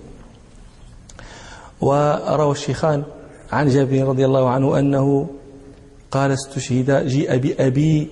وروى 1.80 2.52
الشيخان 2.52 3.02
عن 3.52 3.68
جابر 3.68 4.04
رضي 4.04 4.24
الله 4.24 4.48
عنه 4.48 4.78
أنه 4.78 5.26
قال 6.10 6.30
استشهد 6.32 7.06
جيء 7.06 7.36
بأبي 7.36 8.08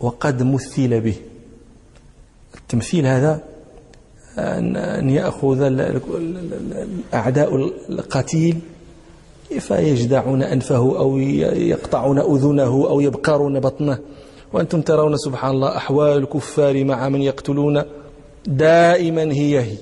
وقد 0.00 0.42
مثل 0.42 1.00
به. 1.00 1.14
التمثيل 2.54 3.06
هذا 3.06 3.42
أن 4.38 5.10
يأخذ 5.10 5.62
أعداء 7.14 7.56
القتيل 7.88 8.58
فيجدعون 9.58 10.42
أنفه 10.42 10.98
أو 10.98 11.18
يقطعون 11.18 12.18
أذنه 12.18 12.88
أو 12.88 13.00
يبقرون 13.00 13.60
بطنه. 13.60 13.98
وأنتم 14.52 14.80
ترون 14.80 15.16
سبحان 15.16 15.50
الله 15.50 15.76
أحوال 15.76 16.18
الكفار 16.18 16.84
مع 16.84 17.08
من 17.08 17.22
يقتلون. 17.22 17.82
دائما 18.46 19.22
هي 19.22 19.60
هي. 19.60 19.76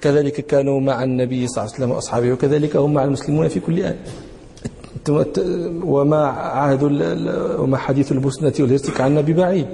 كذلك 0.00 0.46
كانوا 0.46 0.80
مع 0.80 1.04
النبي 1.04 1.46
صلى 1.46 1.62
الله 1.62 1.74
عليه 1.74 1.84
وسلم 1.84 1.90
وأصحابه 1.90 2.32
وكذلك 2.32 2.76
هم 2.76 2.94
مع 2.94 3.04
المسلمون 3.04 3.48
في 3.48 3.60
كل 3.60 3.80
آن 3.80 3.96
وما 5.84 6.26
عهد 6.26 6.82
وما 7.58 7.76
حديث 7.76 8.12
البسنة 8.12 8.52
والهرسك 8.60 9.00
عنا 9.00 9.20
ببعيد 9.20 9.66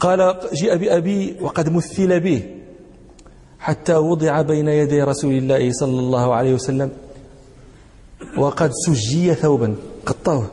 قال 0.00 0.40
جاء 0.52 0.76
بأبي 0.76 1.36
وقد 1.40 1.72
مثل 1.72 2.20
به 2.20 2.42
حتى 3.58 3.94
وضع 3.94 4.42
بين 4.42 4.68
يدي 4.68 5.02
رسول 5.02 5.32
الله 5.34 5.72
صلى 5.72 5.98
الله 6.00 6.34
عليه 6.34 6.54
وسلم 6.54 6.90
وقد 8.38 8.70
سجي 8.72 9.34
ثوبا 9.34 9.76
قطوه 10.06 10.50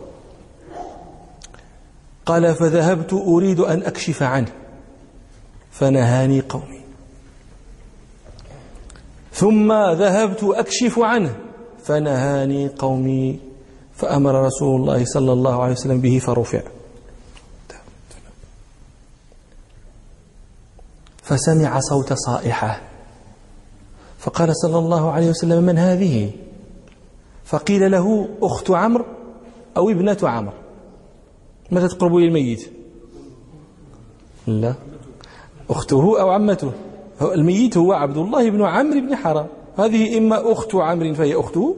قال 2.26 2.56
فذهبت 2.56 3.14
أريد 3.14 3.60
أن 3.60 3.84
أكشف 3.84 4.24
عنه 4.24 4.52
فنهاني 5.72 6.42
قومي. 6.42 6.82
ثم 9.34 9.74
ذهبت 9.74 10.44
أكشف 10.44 11.00
عنه 11.00 11.36
فنهاني 11.84 12.68
قومي 12.68 13.40
فأمر 13.94 14.46
رسول 14.46 14.82
الله 14.82 15.06
صلى 15.06 15.34
الله 15.34 15.64
عليه 15.64 15.72
وسلم 15.72 16.02
به 16.02 16.20
فرفع. 16.20 16.62
فسمع 21.24 21.80
صوت 21.80 22.14
صائحة. 22.14 22.82
فقال 24.20 24.58
صلى 24.58 24.78
الله 24.78 25.12
عليه 25.12 25.30
وسلم 25.30 25.64
من 25.64 25.78
هذه؟ 25.78 26.32
فقيل 27.46 27.92
له 27.92 28.30
أخت 28.42 28.72
عمرو 28.72 29.06
أو 29.78 29.90
ابنة 29.90 30.18
عمرو. 30.24 30.54
متى 31.72 31.88
تقرب 31.88 32.16
إلى 32.16 32.28
الميت؟ 32.28 32.72
لا. 34.48 34.74
أخته 35.70 36.22
أو 36.22 36.30
عمته؟ 36.30 36.72
الميت 37.22 37.78
هو 37.78 37.94
عبد 37.94 38.18
الله 38.18 38.50
بن 38.50 38.62
عمرو 38.66 39.02
بن 39.02 39.16
حرام. 39.16 39.48
هذه 39.78 40.18
إما 40.18 40.52
أخت 40.52 40.76
عمرو 40.76 41.14
فهي 41.14 41.36
أخته 41.36 41.76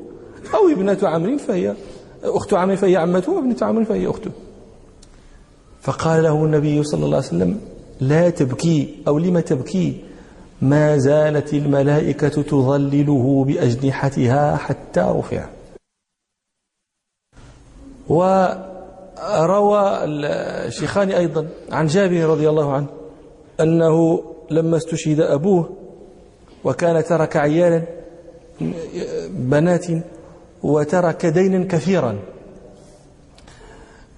أو 0.53 0.69
ابنة 0.71 0.97
عمرو 1.03 1.37
فهي 1.37 1.75
أخت 2.23 2.53
عمرو 2.53 2.75
فهي 2.75 2.97
عمته 2.97 3.31
وابنة 3.31 3.57
عمرو 3.61 3.85
فهي 3.85 4.07
أخته. 4.07 4.31
فقال 5.81 6.23
له 6.23 6.45
النبي 6.45 6.83
صلى 6.83 7.05
الله 7.05 7.17
عليه 7.17 7.27
وسلم 7.27 7.61
لا 8.01 8.29
تبكي 8.29 8.95
أو 9.07 9.17
لم 9.17 9.39
تبكي؟ 9.39 10.01
ما 10.61 10.97
زالت 10.97 11.53
الملائكة 11.53 12.41
تظلله 12.41 13.45
بأجنحتها 13.47 14.55
حتى 14.55 15.01
رفع. 15.01 15.49
وروى 18.09 20.03
الشيخان 20.67 21.11
أيضا 21.11 21.47
عن 21.71 21.87
جابر 21.87 22.25
رضي 22.25 22.49
الله 22.49 22.73
عنه 22.73 22.87
أنه 23.59 24.23
لما 24.51 24.77
استشهد 24.77 25.19
أبوه 25.19 25.84
وكان 26.65 27.03
ترك 27.03 27.37
عيالا 27.37 27.81
بنات 29.29 29.85
وترك 30.63 31.25
دينا 31.25 31.65
كثيرا. 31.67 32.19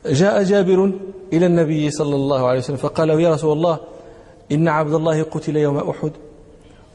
جاء 0.06 0.44
جابر 0.44 0.92
إلى 1.34 1.46
النبي 1.46 1.92
صلى 1.92 2.16
الله 2.16 2.48
عليه 2.48 2.60
وسلم 2.60 2.78
فقال 2.78 3.10
يا 3.10 3.34
رسول 3.34 3.58
الله 3.58 3.80
إن 4.52 4.68
عبد 4.68 4.94
الله 4.94 5.24
قتل 5.24 5.58
يوم 5.58 5.78
أحد 5.78 6.12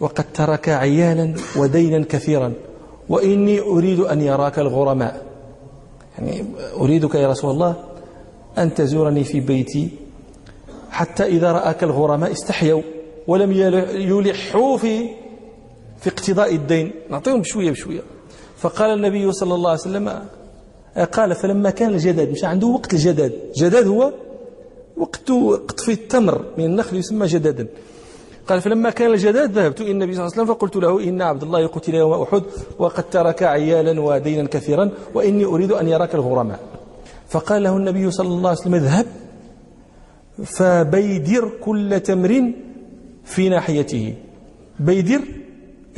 وقد 0.00 0.24
ترك 0.34 0.68
عيالا 0.68 1.34
ودينا 1.56 2.04
كثيرا 2.08 2.52
وإني 3.08 3.60
أريد 3.60 4.00
أن 4.00 4.20
يراك 4.20 4.58
الغرماء. 4.58 5.22
يعني 6.18 6.44
أريدك 6.80 7.14
يا 7.14 7.28
رسول 7.28 7.50
الله 7.50 7.74
أن 8.58 8.74
تزورني 8.74 9.24
في 9.24 9.40
بيتي 9.40 9.88
حتى 10.90 11.24
إذا 11.24 11.52
رآك 11.52 11.82
الغرماء 11.84 12.32
استحيوا 12.32 12.82
ولم 13.26 13.52
يلحوا 13.92 14.76
في 14.76 15.08
في 16.02 16.08
اقتضاء 16.10 16.54
الدين. 16.54 16.92
نعطيهم 17.10 17.40
بشوية 17.40 17.70
بشوية. 17.70 18.02
فقال 18.58 18.90
النبي 18.90 19.32
صلى 19.32 19.54
الله 19.54 19.70
عليه 19.70 19.80
وسلم 19.80 20.22
قال 21.12 21.34
فلما 21.34 21.70
كان 21.70 21.90
الجداد 21.90 22.30
مش 22.30 22.44
عنده 22.44 22.66
وقت 22.66 22.94
الجداد. 22.94 23.32
جداد 23.56 23.86
هو 23.86 24.12
وقت 24.96 25.30
قطف 25.68 25.88
التمر 25.88 26.44
من 26.58 26.64
النخل 26.64 26.96
يسمى 26.96 27.26
جدادا. 27.26 27.66
قال 28.46 28.60
فلما 28.60 28.90
كان 28.90 29.10
الجداد 29.10 29.52
ذهبت 29.52 29.80
إلى 29.80 29.90
النبي 29.90 30.14
صلى 30.14 30.22
الله 30.22 30.32
عليه 30.32 30.42
وسلم 30.42 30.54
فقلت 30.54 30.76
له 30.76 31.08
إن 31.08 31.22
عبد 31.22 31.42
الله 31.42 31.66
قتل 31.66 31.94
يوم 31.94 32.22
أحد 32.22 32.42
وقد 32.78 33.10
ترك 33.10 33.42
عيالا 33.42 34.00
ودينا 34.00 34.48
كثيرا 34.48 34.90
وإني 35.14 35.44
أريد 35.44 35.72
أن 35.72 35.88
يراك 35.88 36.14
الغرماء. 36.14 36.60
فقال 37.28 37.62
له 37.62 37.76
النبي 37.76 38.10
صلى 38.10 38.28
الله 38.28 38.50
عليه 38.50 38.60
وسلم 38.60 38.74
اذهب 38.74 39.06
فبيدر 40.44 41.52
كل 41.60 42.00
تمر 42.00 42.52
في 43.24 43.48
ناحيته. 43.48 44.14
بيدر 44.80 45.22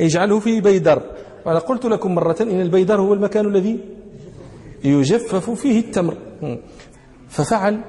اجعله 0.01 0.39
في 0.39 0.61
بيدر. 0.61 1.01
وأنا 1.45 1.59
قلت 1.59 1.85
لكم 1.85 2.15
مرة 2.15 2.35
إن 2.41 2.61
البيدر 2.61 3.01
هو 3.01 3.13
المكان 3.13 3.45
الذي 3.45 3.79
يجفف 4.83 5.49
فيه 5.49 5.79
التمر. 5.79 6.17
ففعل 7.29 7.81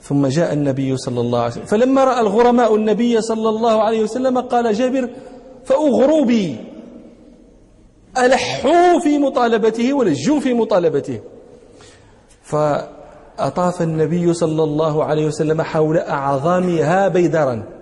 ثم 0.00 0.26
جاء 0.26 0.52
النبي 0.52 0.96
صلى 0.96 1.20
الله 1.20 1.38
عليه 1.38 1.50
وسلم. 1.50 1.64
فلما 1.64 2.04
رأى 2.04 2.20
الغرماء 2.20 2.76
النبي 2.76 3.20
صلى 3.20 3.48
الله 3.48 3.82
عليه 3.82 4.02
وسلم 4.02 4.38
قال 4.38 4.74
جابر 4.74 5.10
فأغروا 5.64 6.24
بي. 6.24 6.56
ألحوا 8.18 8.98
في 9.04 9.18
مطالبته 9.18 9.94
ولجوا 9.94 10.40
في 10.40 10.54
مطالبته. 10.54 11.20
فأطاف 12.42 13.82
النبي 13.82 14.34
صلى 14.34 14.62
الله 14.62 15.04
عليه 15.04 15.26
وسلم 15.26 15.62
حول 15.62 15.98
أعظامها 15.98 17.08
بيدرا. 17.08 17.75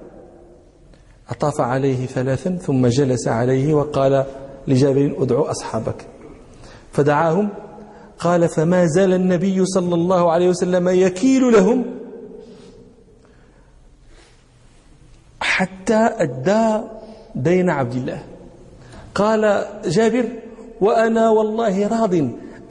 أطاف 1.30 1.60
عليه 1.60 2.06
ثلاثا 2.06 2.56
ثم 2.56 2.86
جلس 2.86 3.28
عليه 3.28 3.74
وقال 3.74 4.24
لجابر 4.68 5.14
ادعو 5.18 5.42
أصحابك. 5.42 6.06
فدعاهم 6.92 7.48
قال 8.18 8.48
فما 8.48 8.86
زال 8.86 9.12
النبي 9.12 9.64
صلى 9.64 9.94
الله 9.94 10.32
عليه 10.32 10.48
وسلم 10.48 10.88
يكيل 10.88 11.52
لهم 11.52 11.84
حتى 15.40 16.08
أدى 16.18 16.86
دين 17.34 17.70
عبد 17.70 17.94
الله. 17.94 18.22
قال 19.14 19.64
جابر 19.86 20.28
وأنا 20.80 21.30
والله 21.30 21.88
راض 21.88 22.14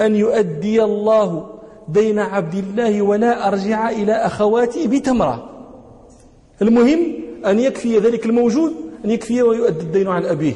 أن 0.01 0.15
يؤدي 0.15 0.83
الله 0.83 1.49
دين 1.87 2.19
عبد 2.19 2.53
الله 2.53 3.01
ولا 3.01 3.47
أرجع 3.47 3.89
إلى 3.89 4.13
أخواتي 4.13 4.87
بتمرة. 4.87 5.49
المهم 6.61 7.22
أن 7.45 7.59
يكفي 7.59 7.97
ذلك 7.99 8.25
الموجود 8.25 8.71
أن 9.05 9.09
يكفي 9.11 9.41
ويؤدي 9.41 9.83
الدين 9.83 10.07
عن 10.07 10.25
أبيه. 10.25 10.53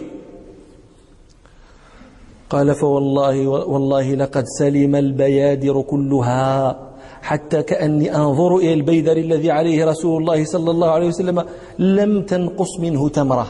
قال 2.50 2.75
فوالله 2.75 3.48
والله 3.48 4.15
لقد 4.15 4.44
سلم 4.60 4.96
البيادر 4.96 5.82
كلها 5.82 6.79
حتى 7.22 7.63
كأني 7.63 8.15
أنظر 8.15 8.58
إلى 8.58 8.74
البيدر 8.74 9.17
الذي 9.17 9.51
عليه 9.51 9.86
رسول 9.86 10.22
الله 10.22 10.46
صلى 10.46 10.72
الله 10.72 10.89
عليه 10.89 11.08
وسلم 11.08 11.46
لم 11.79 12.22
تنقص 12.22 12.79
منه 12.79 13.10
تمرة. 13.10 13.48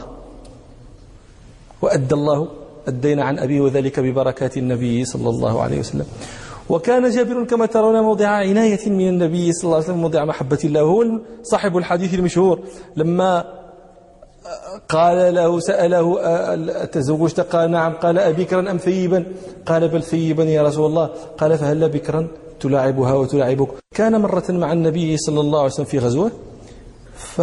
وأدى 1.82 2.14
الله 2.14 2.48
الدين 2.88 3.20
عن 3.20 3.38
أبيه 3.38 3.60
وذلك 3.60 4.00
ببركات 4.00 4.56
النبي 4.56 5.04
صلى 5.04 5.28
الله 5.30 5.62
عليه 5.62 5.78
وسلم. 5.78 6.06
وكان 6.68 7.10
جابر 7.10 7.44
كما 7.44 7.66
ترون 7.66 8.00
موضع 8.00 8.28
عناية 8.28 8.88
من 8.88 9.08
النبي 9.08 9.52
صلى 9.52 9.64
الله 9.64 9.76
عليه 9.76 9.84
وسلم 9.84 9.98
موضع 9.98 10.24
محبة 10.24 10.58
الله 10.64 10.80
هو 10.80 11.04
صاحب 11.42 11.76
الحديث 11.76 12.14
المشهور. 12.14 12.60
لما 12.96 13.44
قال 14.88 15.34
له 15.34 15.60
سأله 15.60 16.04
تزوجت 16.84 17.40
قال 17.40 17.70
نعم. 17.70 17.92
قال 17.94 18.18
أبكرا 18.18 18.70
أم 18.70 18.76
ثيبا؟ 18.76 19.24
قال 19.66 19.88
بل 19.88 20.02
ثيبا 20.02 20.44
يا 20.44 20.62
رسول 20.62 20.86
الله. 20.86 21.10
قال 21.38 21.58
فهل 21.58 21.88
بكرا 21.88 22.28
تلاعبها 22.60 23.14
وتلاعبك؟ 23.14 23.68
كان 23.94 24.20
مرة 24.20 24.44
مع 24.48 24.72
النبي 24.72 25.16
صلى 25.16 25.40
الله 25.40 25.58
عليه 25.58 25.72
وسلم 25.72 25.86
في 25.86 25.98
غزوة 25.98 26.30
ف 27.16 27.40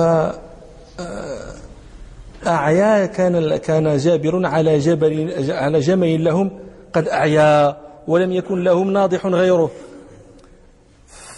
أعيا 2.47 3.05
كان 3.05 3.57
كان 3.57 3.97
جابر 3.97 4.45
على 4.45 4.79
جبل 4.79 5.33
على 5.49 5.79
جمل 5.79 6.23
لهم 6.23 6.51
قد 6.93 7.07
أعيا. 7.07 7.84
ولم 8.07 8.31
يكن 8.31 8.63
لهم 8.63 8.91
ناضح 8.91 9.25
غيره. 9.25 9.71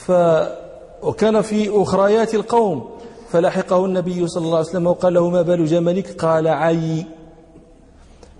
ف 0.05 0.11
وكان 1.03 1.41
في 1.41 1.81
أخريات 1.81 2.35
القوم 2.35 2.89
فلحقه 3.29 3.85
النبي 3.85 4.27
صلى 4.27 4.45
الله 4.45 4.57
عليه 4.57 4.67
وسلم 4.67 4.87
وقال 4.87 5.13
له 5.13 5.29
ما 5.29 5.41
بال 5.41 5.65
جملك؟ 5.65 6.21
قال 6.21 6.47
عي. 6.47 7.05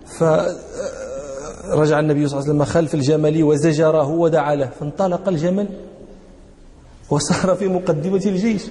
فرجع 0.06 2.00
النبي 2.00 2.28
صلى 2.28 2.38
الله 2.38 2.50
عليه 2.50 2.54
وسلم 2.54 2.64
خلف 2.64 2.94
الجمل 2.94 3.44
وزجره 3.44 4.08
ودعا 4.08 4.54
له 4.54 4.70
فانطلق 4.80 5.28
الجمل 5.28 5.68
وصار 7.10 7.54
في 7.54 7.68
مقدمة 7.68 8.22
الجيش. 8.26 8.62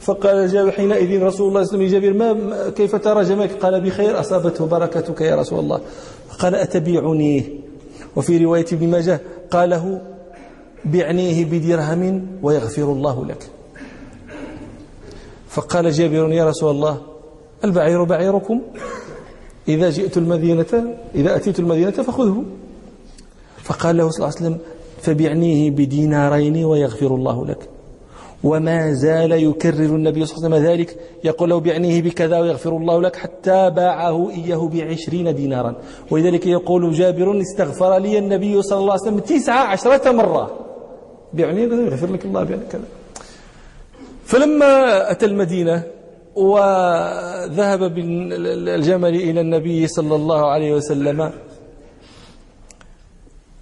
فقال 0.00 0.72
حينئذ 0.72 1.22
رسول 1.22 1.48
الله 1.48 1.64
صلى 1.64 1.84
الله 1.84 1.96
عليه 1.96 2.08
وسلم 2.08 2.48
ما 2.48 2.70
كيف 2.70 2.96
ترى 2.96 3.24
جملك؟ 3.24 3.62
قال 3.62 3.80
بخير 3.80 4.20
أصابته 4.20 4.66
بركتك 4.66 5.20
يا 5.20 5.36
رسول 5.36 5.58
الله. 5.58 5.80
قال 6.38 6.54
أتبيعني؟ 6.54 7.65
وفي 8.16 8.38
رواية 8.38 8.66
ابن 8.72 8.88
ماجه 8.88 9.20
قاله 9.50 10.02
بعنيه 10.84 11.44
بدرهم 11.44 12.26
ويغفر 12.42 12.92
الله 12.92 13.26
لك. 13.26 13.50
فقال 15.48 15.90
جابر 15.90 16.32
يا 16.32 16.44
رسول 16.44 16.70
الله 16.70 17.02
البعير 17.64 18.04
بعيركم؟ 18.04 18.60
إذا 19.68 19.90
جئت 19.90 20.16
المدينة 20.16 20.96
إذا 21.14 21.36
أتيت 21.36 21.58
المدينة 21.58 21.90
فخذه. 21.90 22.44
فقال 23.62 23.96
له 23.96 24.10
صلى 24.10 24.26
الله 24.26 24.36
عليه 24.36 24.46
وسلم 24.46 24.58
فبعنيه 25.02 25.70
بدينارين 25.70 26.64
ويغفر 26.64 27.14
الله 27.14 27.46
لك. 27.46 27.68
وما 28.44 28.92
زال 28.92 29.32
يكرر 29.32 29.96
النبي 29.96 30.26
صلى 30.26 30.36
الله 30.36 30.46
عليه 30.46 30.56
وسلم 30.56 30.72
ذلك 30.72 30.98
يقول 31.24 31.50
له 31.50 31.60
بعنيه 31.60 32.02
بكذا 32.02 32.40
ويغفر 32.40 32.76
الله 32.76 33.02
لك 33.02 33.16
حتى 33.16 33.70
باعه 33.70 34.30
إياه 34.30 34.68
بعشرين 34.72 35.34
دينارا. 35.34 35.74
ولذلك 36.10 36.46
يقول 36.46 36.92
جابر 36.92 37.40
استغفر 37.40 37.98
لي 37.98 38.18
النبي 38.18 38.62
صلى 38.62 38.78
الله 38.78 38.92
عليه 38.92 39.02
وسلم 39.02 39.18
تسعة 39.18 39.64
عشرة 39.64 40.12
مرة. 40.12 40.58
بعنيه 41.32 41.62
يغفر 41.62 42.12
لك 42.12 42.24
الله 42.24 42.42
بعنيه 42.44 42.68
كذا. 42.70 42.84
فلما 44.24 45.10
أتى 45.10 45.26
المدينة 45.26 45.82
وذهب 46.36 47.94
بالجمل 47.94 49.14
إلى 49.14 49.40
النبي 49.40 49.86
صلى 49.86 50.14
الله 50.14 50.46
عليه 50.46 50.74
وسلم 50.74 51.32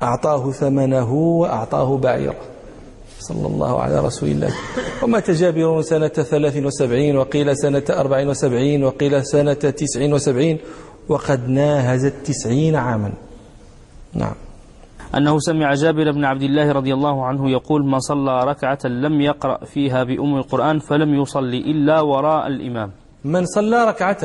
أعطاه 0.02 0.50
ثمنه 0.50 1.14
وأعطاه 1.14 1.96
بعيره. 1.96 2.53
صلى 3.28 3.46
الله 3.46 3.72
على 3.80 3.96
رسول 4.00 4.28
الله. 4.28 4.50
ومات 5.02 5.30
جابر 5.30 5.82
سنة 5.82 6.08
ثلاث 6.08 6.56
وسبعين 6.56 7.16
وقيل 7.16 7.56
سنة 7.56 7.86
أربع 7.90 8.28
وسبعين 8.28 8.84
وقيل 8.84 9.24
سنة 9.26 9.52
تسع 9.52 10.00
وسبعين 10.12 10.58
وقد 11.08 11.48
ناهز 11.48 12.04
التسعين 12.04 12.76
عاما. 12.76 13.12
نعم. 14.14 14.34
أنه 15.16 15.38
سمع 15.38 15.74
جابر 15.74 16.12
بن 16.12 16.24
عبد 16.24 16.42
الله 16.42 16.72
رضي 16.72 16.94
الله 16.94 17.24
عنه 17.24 17.50
يقول 17.50 17.86
من 17.86 18.00
صلى 18.00 18.44
ركعة 18.44 18.78
لم 18.84 19.20
يقرأ 19.20 19.64
فيها 19.64 20.04
بأم 20.04 20.36
القرآن 20.36 20.78
فلم 20.78 21.14
يصلي 21.22 21.58
إلا 21.58 22.00
وراء 22.00 22.46
الإمام. 22.46 22.90
من 23.24 23.46
صلى 23.46 23.88
ركعة 23.88 24.22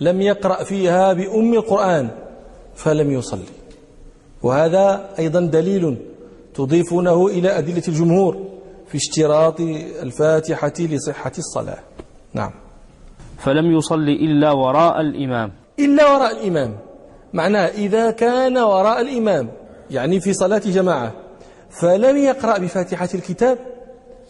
لم 0.00 0.20
يقرأ 0.20 0.64
فيها 0.64 1.12
بأم 1.12 1.54
القرآن 1.54 2.10
فلم 2.74 3.10
يصلي. 3.10 3.50
وهذا 4.42 5.08
أيضا 5.18 5.40
دليل 5.40 5.96
تضيفونه 6.56 7.26
إلى 7.26 7.58
أدلة 7.58 7.82
الجمهور 7.88 8.36
في 8.88 8.96
اشتراط 8.96 9.60
الفاتحة 10.02 10.72
لصحة 10.78 11.32
الصلاة. 11.38 11.78
نعم. 12.34 12.50
فلم 13.38 13.76
يصلي 13.76 14.12
إلا 14.12 14.52
وراء 14.52 15.00
الإمام. 15.00 15.52
إلا 15.78 16.12
وراء 16.12 16.32
الإمام. 16.32 16.78
معناه 17.32 17.66
إذا 17.66 18.10
كان 18.10 18.58
وراء 18.58 19.00
الإمام 19.00 19.48
يعني 19.90 20.20
في 20.20 20.32
صلاة 20.32 20.62
جماعة 20.66 21.12
فلم 21.70 22.16
يقرأ 22.16 22.58
بفاتحة 22.58 23.08
الكتاب 23.14 23.58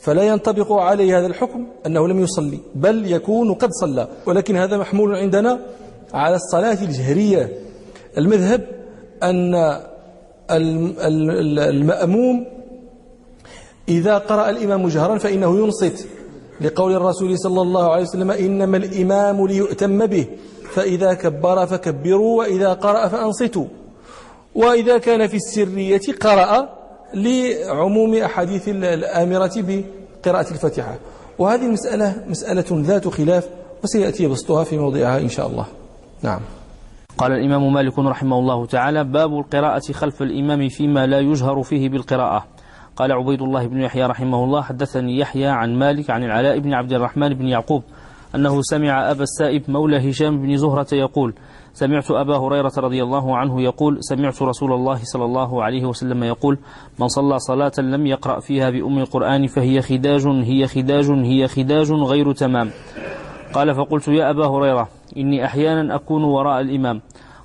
فلا 0.01 0.23
ينطبق 0.23 0.73
عليه 0.73 1.19
هذا 1.19 1.27
الحكم 1.27 1.67
أنه 1.87 2.09
لم 2.09 2.21
يصلي 2.21 2.59
بل 2.75 3.13
يكون 3.13 3.55
قد 3.55 3.71
صلى. 3.71 4.09
ولكن 4.27 4.57
هذا 4.57 4.77
محمول 4.77 5.15
عندنا 5.15 5.61
على 6.15 6.37
الصلاة 6.37 6.83
الجهرية. 6.83 7.53
المذهب 8.19 8.69
أن 9.23 9.55
المأموم. 10.51 12.47
إذا 13.89 14.19
قرأ 14.19 14.51
الإمام 14.51 14.89
جهرا 14.89 15.19
فإنه 15.19 15.59
ينصت. 15.59 16.07
لقول 16.61 16.93
الرسول 16.97 17.39
صلى 17.39 17.63
الله 17.63 17.93
عليه 17.93 18.03
وسلم 18.03 18.31
إنما 18.31 18.77
الإمام 18.77 19.47
ليؤتم 19.47 20.07
به. 20.07 20.27
فإذا 20.75 21.15
كبر 21.15 21.67
فكبروا 21.67 22.39
وإذا 22.39 22.73
قرأ 22.73 23.09
فأنصتوا. 23.09 23.65
وإذا 24.55 24.99
كان 24.99 25.27
في 25.27 25.37
السرية 25.37 26.01
قرأ 26.21 26.69
لعموم 27.15 28.15
أحاديث 28.15 28.69
الآمرة 28.69 29.53
بقراءة 29.57 30.51
الفاتحة. 30.51 30.99
وهذه 31.39 31.67
المسألة 31.67 32.25
مسألة 32.29 32.65
ذات 32.71 33.09
خلاف 33.09 33.49
وسيأتي 33.85 34.27
بسطها 34.27 34.65
في 34.65 34.79
موضعها 34.79 35.19
إن 35.19 35.29
شاء 35.29 35.47
الله. 35.47 35.67
نعم. 36.23 36.41
قال 37.19 37.33
الإمام 37.33 37.73
مالك 37.73 37.99
رحمه 37.99 38.39
الله 38.39 38.67
تعالى 38.67 39.05
باب 39.05 39.39
القراءة 39.39 39.93
خلف 39.93 40.23
الإمام 40.23 40.69
فيما 40.69 41.07
لا 41.07 41.21
يجهر 41.21 41.63
فيه 41.63 41.89
بالقراءة. 41.89 42.45
قال 42.97 43.13
عبيد 43.13 43.43
الله 43.43 43.67
بن 43.67 43.81
يحيى 43.81 44.07
رحمه 44.07 44.45
الله 44.45 44.63
حدثني 44.63 45.19
يحيى 45.19 45.47
عن 45.47 45.79
مالك 45.79 46.11
عن 46.11 46.25
العلاء 46.25 46.59
بن 46.59 46.75
عبد 46.75 46.93
الرحمن 46.93 47.35
بن 47.35 47.49
يعقوب 47.49 47.83
أنه 48.35 48.63
سمع 48.63 49.11
أبا 49.11 49.23
السائب 49.23 49.63
مولى 49.71 50.11
هشام 50.11 50.43
بن 50.43 50.57
زهرة 50.57 50.95
يقول 50.95 51.35
سمعت 51.73 52.11
أبا 52.11 52.37
هريرة 52.37 52.73
رضي 52.79 53.03
الله 53.03 53.37
عنه 53.37 53.63
يقول 53.63 53.99
سمعت 54.01 54.43
رسول 54.43 54.73
الله 54.73 54.99
صلى 55.03 55.25
الله 55.25 55.63
عليه 55.63 55.85
وسلم 55.85 56.25
يقول 56.25 56.59
من 57.01 57.09
صلى 57.09 57.39
صلاة 57.39 57.73
لم 57.79 58.07
يقرأ 58.07 58.41
فيها 58.41 58.71
بأم 58.71 58.99
القرآن 58.99 59.47
فهي 59.47 59.83
خداج 59.83 60.27
هي 60.27 60.67
خداج 60.67 61.11
هي 61.11 61.49
خداج 61.49 61.93
غير 61.93 62.33
تمام. 62.33 62.71
قال 63.53 63.75
فقلت 63.75 64.09
يا 64.09 64.31
أبا 64.31 64.47
هريرة 64.47 64.89
إني 65.17 65.45
أحيانا 65.45 65.95
أكون 65.95 66.25
وراء 66.25 66.61
الإمام. 66.61 67.01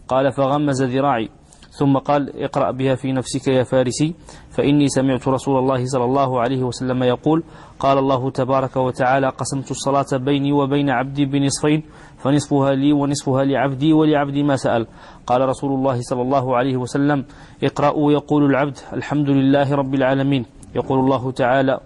قال 0.07 0.31
فغمز 0.31 0.83
ذراعي 0.83 1.29
ثم 1.71 1.97
قال 1.97 2.43
اقرأ 2.43 2.71
بها 2.71 2.95
في 2.95 3.11
نفسك 3.11 3.47
يا 3.47 3.63
فارسي 3.63 4.15
فإني 4.49 4.87
سمعت 4.87 5.27
رسول 5.27 5.59
الله 5.59 5.85
صلى 5.85 6.03
الله 6.03 6.41
عليه 6.41 6.63
وسلم 6.63 7.03
يقول 7.03 7.43
قال 7.79 7.97
الله 7.97 8.31
تبارك 8.31 8.77
وتعالى 8.77 9.29
قسمت 9.29 9.71
الصلاة 9.71 10.05
بيني 10.13 10.51
وبين 10.51 10.89
عبدي 10.89 11.25
بنصفين 11.25 11.83
فنصفها 12.17 12.71
لي 12.71 12.93
ونصفها 12.93 13.43
لعبدي 13.43 13.93
ولعبدي 13.93 14.43
ما 14.43 14.55
سأل. 14.55 14.87
قال 15.27 15.41
رسول 15.49 15.71
الله 15.73 16.01
صلى 16.01 16.21
الله 16.21 16.57
عليه 16.57 16.77
وسلم 16.77 17.25
اقرأوا 17.63 18.11
يقول 18.11 18.45
العبد 18.45 18.77
الحمد 18.93 19.29
لله 19.29 19.75
رب 19.75 19.93
العالمين. 19.95 20.45
يقول 20.75 20.99
الله 20.99 21.31
تعالى 21.31 21.79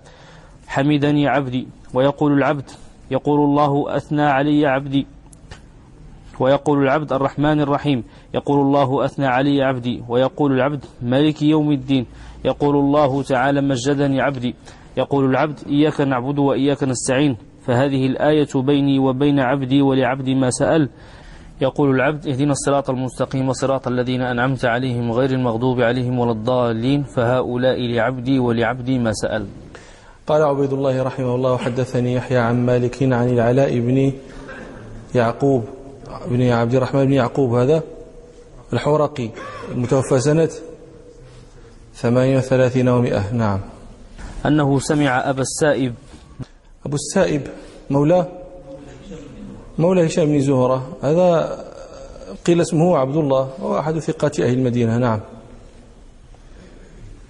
حمدني 0.67 1.27
عبدي. 1.27 1.67
ويقول 1.93 2.31
العبد 2.33 2.69
يقول 3.11 3.39
الله 3.39 3.95
أثنى 3.97 4.21
علي 4.21 4.65
عبدي. 4.65 5.07
ويقول 6.39 6.83
العبد 6.83 7.13
الرحمن 7.13 7.61
الرحيم. 7.61 8.03
يقول 8.33 8.59
الله 8.59 9.05
أثنى 9.05 9.25
علي 9.25 9.63
عبدي. 9.63 10.03
ويقول 10.09 10.51
العبد 10.51 10.85
مالك 11.01 11.41
يوم 11.41 11.71
الدين. 11.71 12.05
يقول 12.45 12.75
الله 12.75 13.23
تعالى 13.23 13.61
مجدني 13.61 14.21
عبدي. 14.21 14.55
يقول 14.97 15.25
العبد 15.25 15.59
إياك 15.67 16.01
نعبد 16.01 16.39
وإياك 16.39 16.83
نستعين. 16.83 17.37
فهذه 17.65 18.05
الآية 18.05 18.47
بيني 18.55 18.99
وبين 18.99 19.39
عبدي 19.39 19.81
ولعبدي 19.81 20.35
ما 20.35 20.49
سأل. 20.49 20.89
يقول 21.61 21.95
العبد 21.95 22.27
اهدنا 22.27 22.51
الصراط 22.51 22.89
المستقيم 22.89 23.53
صراط 23.53 23.87
الذين 23.87 24.21
أنعمت 24.21 24.65
عليهم 24.65 25.11
غير 25.11 25.29
المغضوب 25.29 25.81
عليهم 25.81 26.19
ولا 26.19 26.31
الضالين. 26.31 27.03
فهؤلاء 27.03 27.79
لعبدي 27.81 28.39
ولعبدي 28.39 28.99
ما 28.99 29.11
سأل. 29.11 29.47
قال 30.27 30.41
عبيد 30.41 30.73
الله 30.73 31.03
رحمه 31.03 31.35
الله 31.35 31.57
حدثني 31.57 32.13
يحيى 32.13 32.37
عن 32.37 32.65
مالك 32.65 33.03
عن 33.03 33.29
العلاء 33.29 33.79
بن 33.79 34.11
يعقوب 35.15 35.65
بن 36.27 36.49
عبد 36.49 36.75
الرحمن 36.75 37.05
بن 37.05 37.13
يعقوب 37.13 37.53
هذا 37.53 37.83
الحورقي 38.73 39.29
المتوفى 39.71 40.19
سنة 40.19 40.49
ثمانية 41.95 42.37
وثلاثين 42.37 42.89
ومئة. 42.89 43.33
نعم. 43.33 43.59
أنه 44.45 44.79
سمع 44.79 45.29
أبا 45.29 45.41
السائب. 45.41 45.93
أبو 46.85 46.95
السائب 46.95 47.47
مولاه 47.89 48.27
مولى 49.77 50.05
هشام 50.05 50.25
بن 50.25 50.39
زهرة 50.39 50.97
هذا 51.01 51.59
قيل 52.45 52.61
اسمه 52.61 52.97
عبد 52.97 53.15
الله 53.15 53.49
هو 53.61 53.79
أحد 53.79 53.99
ثقات 53.99 54.39
أهل 54.39 54.53
المدينة. 54.53 54.97
نعم. 54.97 55.19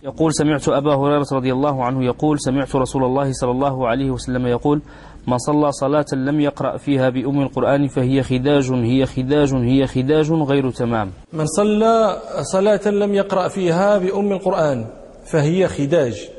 يقول 0.06 0.34
سمعت 0.34 0.70
أبا 0.70 0.96
هريرة 0.96 1.26
رضي 1.32 1.52
الله 1.54 1.84
عنه 1.84 2.06
يقول 2.06 2.40
سمعت 2.40 2.76
رسول 2.76 3.04
الله 3.04 3.32
صلى 3.32 3.52
الله 3.52 3.88
عليه 3.88 4.12
وسلم 4.12 4.48
يقول 4.48 4.82
من 5.28 5.38
صلى 5.38 5.72
صلاة 5.72 6.06
لم 6.14 6.40
يقرأ 6.40 6.78
فيها 6.78 7.10
بأم 7.10 7.42
القرآن 7.42 7.88
فهي 7.88 8.24
خداج 8.24 8.72
هي 8.72 9.06
خداج 9.06 9.54
هي 9.54 9.88
خداج 9.88 10.32
غير 10.32 10.72
تمام. 10.72 11.12
من 11.34 11.46
صلى 11.46 12.22
صلاة 12.42 12.88
لم 12.88 13.14
يقرأ 13.14 13.48
فيها 13.48 13.98
بأم 13.98 14.32
القرآن 14.32 14.86
فهي 15.26 15.68
خداج. 15.68 16.30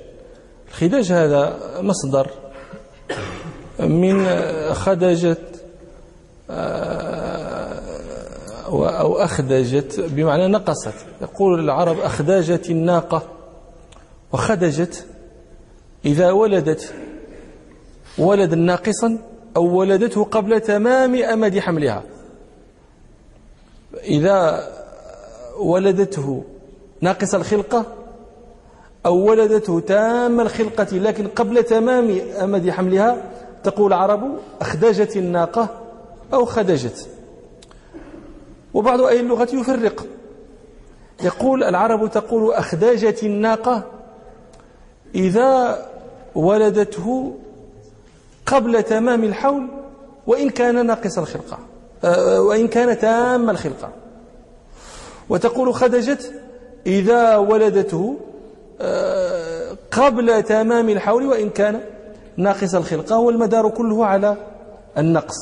الخداج 0.68 1.12
هذا 1.12 1.56
مصدر 1.80 2.30
من 3.80 4.26
خدجت 4.72 5.62
أو 8.70 9.16
أخدجت 9.16 10.00
بمعنى 10.00 10.46
نقصت. 10.46 10.94
يقول 11.22 11.60
العرب 11.60 11.98
أخداجت 11.98 12.70
الناقة. 12.70 13.22
وخدجت 14.32 15.06
إذا 16.04 16.30
ولدت 16.30 16.94
ولدا 18.18 18.56
ناقصا 18.56 19.18
أو 19.56 19.78
ولدته 19.78 20.24
قبل 20.24 20.60
تمام 20.60 21.14
أمد 21.14 21.58
حملها. 21.58 22.02
إذا 24.04 24.68
ولدته 25.58 26.44
ناقص 27.00 27.34
الخلقة 27.34 27.86
أو 29.06 29.16
ولدته 29.16 29.80
تام 29.80 30.40
الخلقة 30.40 30.96
لكن 30.96 31.28
قبل 31.28 31.62
تمام 31.62 32.18
أمد 32.42 32.70
حملها 32.70 33.30
تقول 33.64 33.92
العرب 33.92 34.38
أخدجت 34.60 35.16
الناقة 35.16 35.68
أو 36.34 36.44
خدجت. 36.44 37.08
وبعض 38.74 39.00
أهل 39.00 39.20
اللغة 39.20 39.48
يفرق. 39.52 40.06
يقول 41.22 41.64
العرب 41.64 42.10
تقول 42.10 42.54
أخدجت 42.54 43.22
الناقة 43.24 43.84
إذا 45.16 45.86
ولدته 46.34 47.34
قبل 48.46 48.82
تمام 48.82 49.24
الحول 49.24 49.68
وإن 50.26 50.50
كان 50.50 50.86
ناقص 50.86 51.18
الخلقة 51.18 51.58
آه، 52.04 52.40
وإن 52.40 52.68
كان 52.68 52.98
تام 52.98 53.50
الخلقة. 53.50 53.92
وتقول 55.28 55.74
خدجت 55.74 56.32
إذا 56.86 57.36
ولدته 57.36 58.16
آه، 58.80 59.76
قبل 59.90 60.42
تمام 60.42 60.88
الحول 60.88 61.26
وإن 61.26 61.50
كان 61.50 61.80
ناقص 62.36 62.74
الخلقة 62.74 63.18
والمدار 63.18 63.68
كله 63.68 64.06
على 64.06 64.36
النقص. 64.98 65.36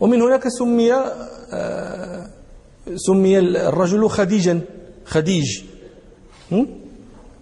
ومن 0.00 0.22
هناك 0.22 0.48
سمي 0.48 0.94
آه، 1.52 2.26
سمي 2.96 3.38
الرجل 3.38 4.08
خديجا 4.08 4.60
خديج. 5.04 5.62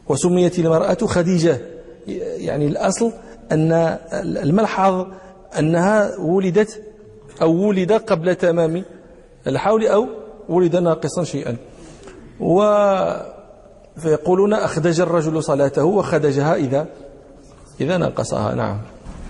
وسميت 0.08 0.58
المرأة 0.58 0.98
خديجة. 1.06 1.60
يعني 2.38 2.66
الأصل 2.66 3.12
أن 3.52 3.72
الملحظ 4.12 5.06
أنها 5.58 6.16
ولدت 6.18 6.82
أو 7.42 7.68
ولد 7.68 7.92
قبل 7.92 8.34
تمام 8.34 8.84
الحول 9.46 9.86
أو 9.86 10.06
ولد 10.48 10.76
ناقصا 10.76 11.24
شيئا. 11.24 11.56
و 12.40 12.60
فيقولون 13.96 14.54
أخدج 14.54 15.00
الرجل 15.00 15.42
صلاته 15.42 15.84
وخدجها 15.84 16.54
إذا 16.54 16.86
إذا 17.80 17.96
نقصها 17.96 18.54
نعم. 18.54 18.80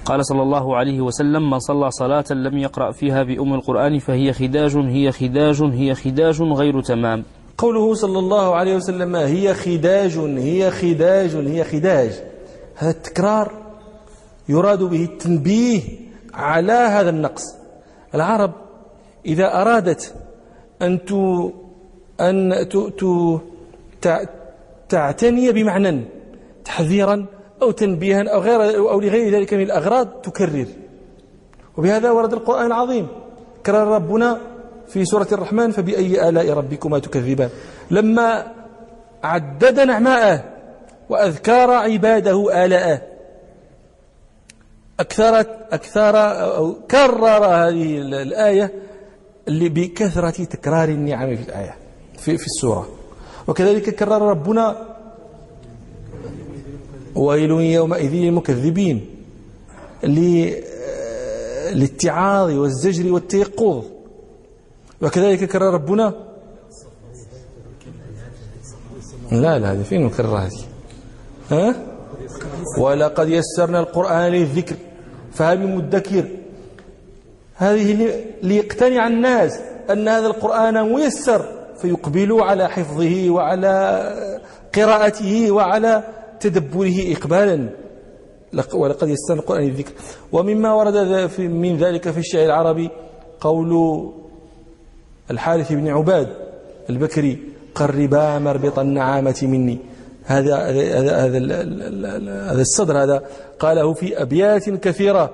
قال 0.05 0.27
صلى 0.27 0.43
الله 0.43 0.77
عليه 0.77 1.01
وسلم 1.01 1.51
من 1.51 1.59
صلى 1.59 1.91
صلاة 1.91 2.25
لم 2.31 2.59
يقرأ 2.59 2.93
فيها 2.93 3.23
بأم 3.23 3.55
القرآن 3.55 3.99
فهي 3.99 4.33
خداج 4.33 4.77
هي 4.77 5.13
خداج 5.13 5.63
هي 5.63 5.95
خداج 5.95 6.43
غير 6.43 6.81
تمام. 6.81 7.25
قوله 7.59 7.95
صلى 7.95 8.19
الله 8.19 8.55
عليه 8.55 8.77
وسلم 8.77 9.17
هي 9.17 9.55
خداج 9.55 10.19
هي 10.19 10.71
خداج 10.71 11.37
هي 11.37 11.65
خداج. 11.65 12.23
هذا 12.77 12.91
التكرار 12.91 13.53
يراد 14.49 14.83
به 14.83 15.05
التنبيه 15.05 15.81
على 16.35 16.73
هذا 16.73 17.11
النقص. 17.11 17.43
العرب 18.15 18.53
إذا 19.27 19.61
أرادت 19.61 20.15
أن 20.83 21.05
ت... 21.05 21.13
أن 22.21 22.69
ت... 22.69 22.77
ت... 24.03 24.29
تعتني 24.89 25.53
بمعنى 25.53 26.05
تحذيرا 26.65 27.27
أو 27.63 27.71
تنبيها 27.71 28.29
أو, 28.29 28.41
غير 28.41 28.79
أو 28.79 29.01
لغير 29.01 29.35
ذلك 29.35 29.55
من 29.55 29.63
الأغراض 29.63 30.07
تكرر. 30.07 30.67
وبهذا 31.77 32.11
ورد 32.11 32.33
القرآن 32.33 32.67
العظيم. 32.67 33.07
كرر 33.67 33.87
ربنا 33.87 34.41
في 34.89 35.05
سورة 35.05 35.29
الرحمن 35.33 35.71
فبأي 35.71 36.29
آلاء 36.29 36.51
ربكما 36.51 36.99
تكذبان. 36.99 37.51
لما 37.91 38.53
عدد 39.25 39.81
نعماءه 39.81 40.45
وأذكار 41.09 41.71
عباده 41.71 42.65
آلاءه 42.65 43.03
أكثر 45.01 45.41
أكثر 45.73 46.17
أو 46.57 46.75
كرر 46.91 47.45
هذه 47.45 47.99
الآية 47.99 48.73
بكثرة 49.49 50.45
تكرار 50.45 50.89
النعم 50.89 51.37
في 51.37 51.43
الآية 51.43 51.75
في, 52.19 52.39
في 52.39 52.47
السورة. 52.47 52.89
وكذلك 53.47 53.91
كرر 53.91 54.23
ربنا 54.23 54.97
ويل 57.15 57.51
يومئذ 57.51 58.13
للمكذبين 58.13 59.07
للاتعاظ 61.73 62.51
والزجر 62.51 63.13
والتيقظ. 63.13 63.85
وكذلك 65.03 65.45
كرر 65.45 65.75
ربنا؟ 65.75 66.15
لا 69.33 69.59
لا 69.59 69.73
هذه 69.73 69.83
فين 69.83 70.03
مكررة 70.05 70.39
هذه؟ 70.39 70.65
ها؟ 71.51 71.75
ولقد 72.79 73.29
يسرنا 73.29 73.81
القرآن 73.81 74.33
للذكر 74.33 74.77
فهل 75.33 75.59
من 75.61 75.77
مدكر؟ 75.77 76.25
هذه 77.55 78.25
ليقتنع 78.43 79.07
الناس 79.07 79.61
أن 79.91 80.09
هذا 80.09 80.27
القرآن 80.27 80.93
ميسر 80.93 81.47
فيقبلوا 81.81 82.45
على 82.45 82.69
حفظه 82.69 83.31
وعلى 83.31 83.73
قراءته 84.75 85.51
وعلى 85.51 86.05
تدبره 86.41 87.13
إقبالا. 87.13 87.69
ولقد 88.75 89.09
يسرنا 89.09 89.41
القرآن 89.41 89.63
للذكر. 89.63 89.93
ومما 90.33 90.73
ورد 90.73 90.97
من 91.39 91.77
ذلك 91.77 92.11
في 92.11 92.19
الشعر 92.19 92.45
العربي 92.45 92.91
قول 93.41 93.73
الحارث 95.31 95.73
بن 95.73 95.89
عباد 95.89 96.29
البكري 96.91 97.39
قربا 97.75 98.39
مربط 98.39 98.79
النعامة 98.79 99.39
مني. 99.43 99.79
هذا 100.25 100.57
هذا 100.57 101.25
هذا 102.53 102.61
الصدر 102.61 103.03
هذا 103.03 103.23
قاله 103.59 103.95
في 103.95 104.23
أبيات 104.23 104.71
كثيرة. 104.71 105.31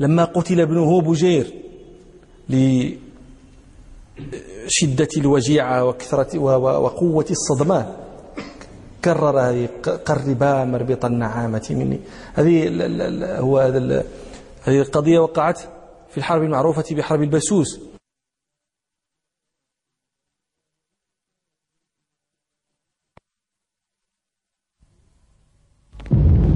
لما 0.00 0.24
قتل 0.24 0.60
ابنه 0.60 1.00
بجير 1.00 1.54
لشدة 2.48 2.98
الوجيعة 5.16 5.84
وكثرة 5.84 6.38
وقوة 6.38 7.26
الصدمات 7.30 7.86
كرر 9.04 9.40
هذه 9.40 9.68
قربا 10.06 10.64
مربط 10.64 11.04
النعامة 11.04 11.66
مني. 11.70 12.00
هذه 12.34 12.68
هو 13.38 13.58
هذه 13.58 14.04
القضية 14.68 15.18
وقعت 15.18 15.58
في 16.10 16.18
الحرب 16.18 16.42
المعروفة 16.42 16.84
بحرب 16.90 17.22
البسوس. 17.22 17.80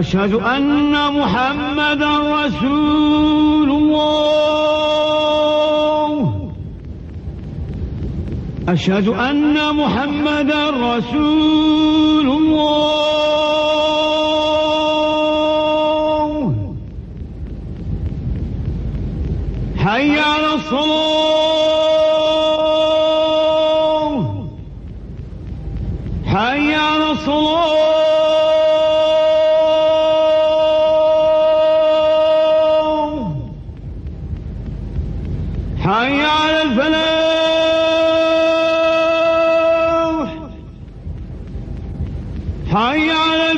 أشهد 0.00 0.32
أن 0.34 0.92
محمدا 1.12 2.18
رسول 2.18 3.70
الله. 3.70 4.20
أشهد 8.68 9.08
أن 9.08 9.76
محمدا 9.76 10.70
رسول 10.70 12.26
الله. 12.26 12.80
حي 19.78 20.18
على 20.18 20.54
الصلاة. 20.54 21.09
حي 42.80 43.10
على 43.10 43.52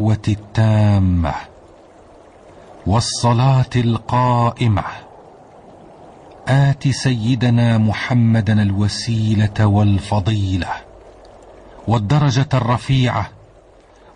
الدعوه 0.00 0.28
التامة 0.28 1.34
والصلاة 2.86 3.70
القائمة. 3.76 4.84
آت 6.48 6.88
سيدنا 6.88 7.78
محمدا 7.78 8.62
الوسيلة 8.62 9.66
والفضيلة 9.66 10.72
والدرجة 11.88 12.48
الرفيعة 12.54 13.30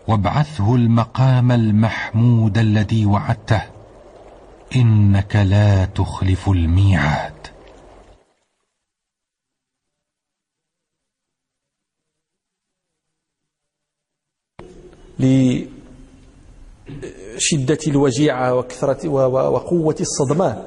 وابعثه 0.09 0.75
المقام 0.75 1.53
المحمود 1.53 2.59
الذي 2.59 3.07
وعدته. 3.07 3.63
إنك 4.77 5.37
لا 5.37 5.85
تخلف 5.85 6.49
الميعاد. 6.49 7.35
لشدة 17.37 17.79
الوجيعة 17.87 18.55
وكثرة 18.55 19.09
وقوة 19.09 19.97
الصدمات 20.01 20.59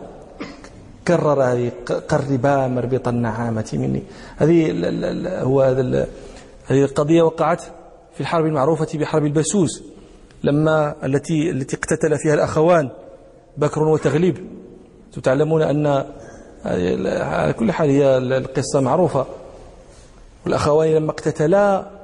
كرر 1.08 1.44
هذه 1.44 1.72
قربا 2.10 2.68
مربط 2.68 3.08
النعامة 3.08 3.70
مني. 3.74 4.04
هذه 4.38 4.72
هو 5.44 5.62
هذه 5.62 6.08
القضية 6.72 7.22
وقعت 7.22 7.62
في 8.14 8.22
الحرب 8.22 8.46
المعروفة 8.46 8.88
بحرب 9.00 9.26
البسوس 9.26 9.84
لما 10.44 10.96
التي 11.04 11.50
التي 11.50 11.76
اقتتل 11.76 12.18
فيها 12.18 12.34
الأخوان 12.34 12.90
بكر 13.58 13.84
وتغليب. 13.84 14.38
تعلمون 15.24 15.62
أن 15.62 16.06
على 17.22 17.54
كل 17.54 17.72
حال 17.72 17.90
هي 17.90 18.18
القصة 18.18 18.82
معروفة. 18.82 19.26
والأخوان 20.46 20.96
لما 20.96 21.12
اقتتلا 21.12 21.97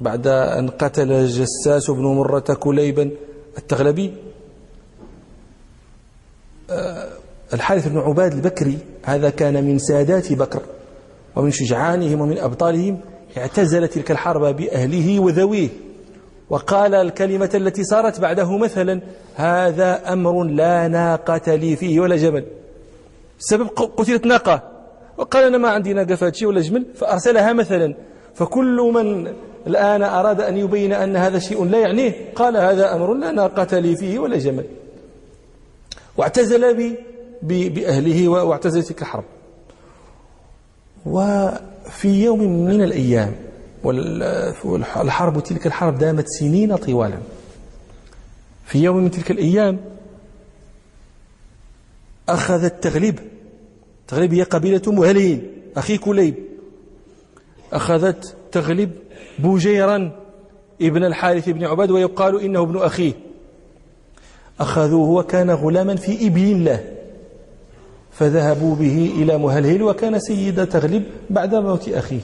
بعد 0.00 0.26
أن 0.26 0.68
قتل 0.68 1.26
جساس 1.26 1.90
بن 1.90 2.02
مرة 2.02 2.56
كليبا 2.60 3.10
التغلبي. 3.58 4.14
الحارث 7.54 7.88
بن 7.88 7.98
عباد 7.98 8.32
البكري 8.32 8.78
هذا 9.04 9.30
كان 9.30 9.64
من 9.64 9.78
سادات 9.78 10.32
بكر 10.32 10.62
ومن 11.36 11.50
شجعانهم 11.50 12.20
ومن 12.20 12.38
أبطالهم 12.38 13.00
اعتزل 13.38 13.88
تلك 13.88 14.10
الحرب 14.10 14.56
بأهله 14.56 15.20
وذويه 15.20 15.68
وقال 16.50 16.94
الكلمة 16.94 17.50
التي 17.54 17.84
صارت 17.84 18.20
بعده 18.20 18.58
مثلا 18.58 19.00
هذا 19.34 20.12
أمر 20.12 20.44
لا 20.44 20.88
ناقة 20.88 21.54
لي 21.54 21.76
فيه 21.76 22.00
ولا 22.00 22.16
جمل. 22.16 22.44
سبب 23.38 23.66
قتلت 23.66 24.26
ناقة. 24.26 24.62
وقال 25.18 25.44
أنا 25.44 25.58
ما 25.58 25.68
عندي 25.68 25.92
ناقة 25.92 26.14
فاتشي 26.14 26.46
ولا 26.46 26.60
جمل. 26.60 26.86
فأرسلها 26.94 27.52
مثلا. 27.52 27.94
فكل 28.34 28.92
من 28.94 29.32
الآن 29.66 30.02
أراد 30.02 30.40
أن 30.40 30.56
يبين 30.56 30.92
أن 30.92 31.16
هذا 31.16 31.38
شيء 31.38 31.64
لا 31.64 31.78
يعنيه 31.78 32.32
قال 32.34 32.56
هذا 32.56 32.94
أمر 32.94 33.14
لا 33.14 33.30
ناقة 33.32 33.78
لي 33.78 33.96
فيه 33.96 34.18
ولا 34.18 34.38
جمل. 34.38 34.64
واعتزل 36.16 36.96
بأهله 37.42 38.28
واعتزل 38.28 38.82
تلك 38.82 39.02
الحرب 39.02 39.24
وفي 41.06 42.24
يوم 42.24 42.64
من 42.64 42.82
الأيام 42.82 43.34
والحرب 43.84 45.42
تلك 45.42 45.66
الحرب 45.66 45.98
دامت 45.98 46.26
سنين 46.28 46.76
طوالا. 46.76 47.18
في 48.64 48.78
يوم 48.78 48.96
من 48.96 49.10
تلك 49.10 49.30
الأيام 49.30 49.80
أخذ 52.28 52.64
التغليب. 52.64 53.18
تغليب 54.08 54.34
هي 54.34 54.42
قبيلة 54.42 54.92
مهلين 54.92 55.52
أخي 55.76 55.98
كليب. 55.98 56.34
أخذت 57.72 58.36
تغلب 58.52 58.90
بوجيرا 59.38 60.10
ابن 60.82 61.04
الحارث 61.04 61.48
بن 61.48 61.64
عباد 61.64 61.90
ويقال 61.90 62.40
إنه 62.40 62.62
ابن 62.62 62.76
أخيه. 62.78 63.12
أخذوه 64.60 65.08
وكان 65.08 65.50
غلاما 65.50 65.96
في 65.96 66.26
إبل 66.26 66.64
له 66.64 66.84
فذهبوا 68.12 68.76
به 68.76 69.12
إلى 69.16 69.38
مهلهل 69.38 69.82
وكان 69.82 70.18
سيد 70.18 70.66
تغلب 70.66 71.04
بعد 71.30 71.54
موت 71.54 71.88
أخيه. 71.88 72.20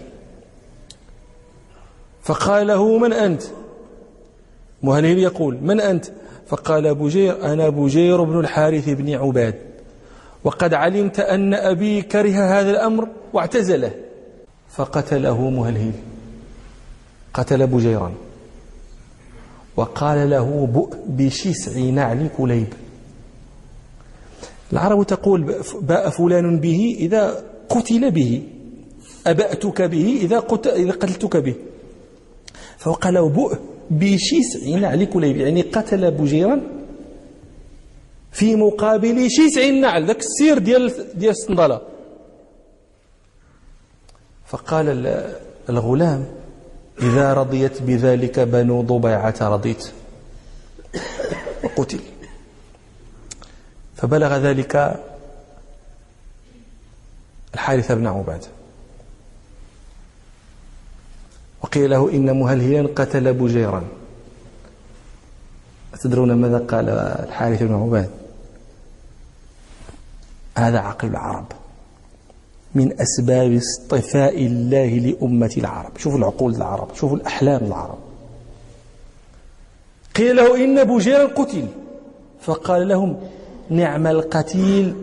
فقال 2.23 2.67
له 2.67 2.99
من 2.99 3.13
أنت؟ 3.13 3.43
مهلهل 4.83 5.19
يقول 5.19 5.59
من 5.63 5.81
أنت؟ 5.81 6.07
فقال 6.47 6.95
بجير 6.95 7.45
أنا 7.53 7.69
بجير 7.69 8.23
بن 8.23 8.41
الحارث 8.41 8.89
بن 8.89 9.15
عباد. 9.15 9.55
وقد 10.45 10.75
علمت 10.75 11.21
أن 11.21 11.55
أبي 11.55 12.03
كره 12.03 12.61
هذا 12.61 12.71
الأمر 12.71 13.09
واعتزله. 13.33 13.91
فقتله 14.69 15.51
مهلهل. 15.51 15.93
قتل 17.35 17.67
بجيرا 17.67 18.15
وقال 19.77 20.31
له 20.31 20.67
بؤ 20.67 20.95
بشسع 21.07 21.81
نعل 21.81 22.29
كليب. 22.39 22.73
العرب 24.73 25.07
تقول 25.07 25.55
باء 25.81 26.11
فلان 26.11 26.61
به 26.61 26.97
إذا 26.99 27.45
قتل 27.69 28.11
به. 28.11 28.43
أبأتك 29.27 29.83
به 29.83 30.19
إذا, 30.23 30.39
إذا 30.67 30.93
قتلتك 30.93 31.37
به. 31.37 31.55
فقال 32.79 33.15
له 33.15 33.29
بؤ 33.29 33.55
بشسع 33.91 34.79
نعل 34.79 35.05
كليب. 35.05 35.37
يعني 35.37 35.63
قتل 35.63 36.11
بجيرا 36.11 36.61
في 38.33 38.57
مقابل 38.57 39.31
شسع 39.31 39.63
النعل 39.69 40.07
ذاك 40.07 40.21
السير 40.21 40.59
ديال 40.59 40.93
ديال 41.15 41.31
الصندلة. 41.31 41.81
فقال 44.47 44.87
الغلام 45.69 46.44
إذا 47.03 47.35
رضيت 47.35 47.83
بذلك 47.83 48.41
بنو 48.41 48.83
ضبيعة 48.83 49.35
رضيت. 49.41 49.93
وقتل. 51.65 52.01
فبلغ 53.97 54.37
ذلك 54.37 55.01
الحارث 57.55 57.93
بن 57.93 58.07
عباد 58.07 58.45
وقيل 61.63 61.91
له 61.91 62.11
إن 62.11 62.39
مهلهلا 62.39 62.89
قتل 62.95 63.33
بجيرا 63.35 63.85
أتدرون 65.95 66.33
ماذا 66.33 66.59
قال 66.59 66.89
الحارث 66.89 67.63
بن 67.63 67.75
عباد 67.75 68.11
هذا 70.59 70.79
عقل 70.79 71.09
العرب. 71.09 71.53
من 72.75 73.01
أسباب 73.01 73.57
اصطفاء 73.57 74.47
الله 74.47 74.87
لأمة 74.87 75.55
العرب. 75.57 75.99
شوفوا 75.99 76.19
العقول 76.19 76.55
العرب 76.55 76.89
شوفوا 76.95 77.17
الأحلام 77.17 77.65
العرب. 77.65 77.99
قيل 80.17 80.37
له 80.37 80.65
إن 80.65 80.85
بوجيرا 80.85 81.25
قتل 81.25 81.67
فقال 82.41 82.89
لهم 82.89 83.17
نعم 83.71 84.07
القتيل 84.07 84.95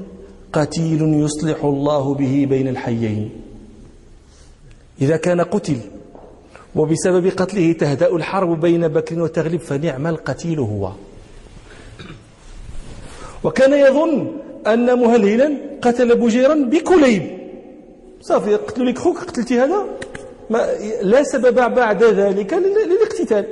قتيل 0.54 1.02
يصلح 1.02 1.64
الله 1.64 2.14
به 2.14 2.48
بين 2.50 2.68
الحيين. 2.68 3.30
إذا 5.02 5.18
كان 5.18 5.42
قتل 5.42 5.78
وبسبب 6.76 7.28
قتله 7.28 7.74
تهدأ 7.74 8.16
الحرب 8.16 8.62
بين 8.62 8.88
بكر 8.88 9.22
وتغلب 9.22 9.60
فنعم 9.60 10.08
القتيل 10.08 10.60
هو. 10.60 10.92
وكان 13.44 13.74
يظن 13.74 14.32
أن 14.68 15.00
مهلهلا 15.00 15.58
قتل 15.82 16.16
بجيرا 16.16 16.56
بكليب. 16.56 17.41
صافي 18.22 18.56
قتلوا 18.56 18.88
لك 18.88 18.98
خوك 18.98 19.18
قتلتي 19.18 19.60
هذا؟ 19.60 19.86
ما 20.50 20.68
لا 21.02 21.24
سبب 21.24 21.76
بعد 21.76 22.04
ذلك 22.04 22.54
للاقتتال. 22.54 23.46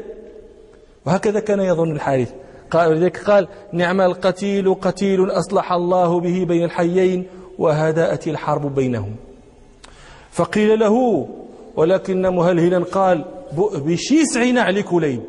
وهكذا 1.06 1.40
كان 1.40 1.60
يظن 1.60 1.92
الحارث. 1.92 2.32
قال 2.72 2.90
ولذلك 2.90 3.18
قال 3.18 3.48
نعم 3.74 4.02
القتيل 4.02 4.74
قتيل 4.74 5.32
أصلح 5.32 5.72
الله 5.72 6.20
به 6.20 6.46
بين 6.46 6.64
الحيين 6.64 7.28
وهدأت 7.58 8.28
الحرب 8.28 8.76
بينهم. 8.76 9.16
فقيل 10.32 10.80
له 10.80 11.28
ولكن 11.76 12.22
مهلهلا 12.22 12.86
قال 12.86 13.26
بشيسع 13.76 14.44
نعل 14.44 14.82
كليب. 14.82 15.22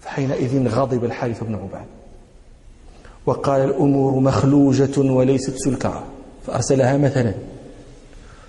فحينئذ 0.00 0.68
غضب 0.68 1.04
الحارث 1.04 1.44
بن 1.44 1.54
عباد. 1.54 1.86
وقال 3.26 3.60
الأمور 3.60 4.20
مخلوجة 4.20 5.00
وليست 5.00 5.56
سلكا 5.56 6.04
فأرسلها 6.46 6.98
مثلا. 6.98 7.34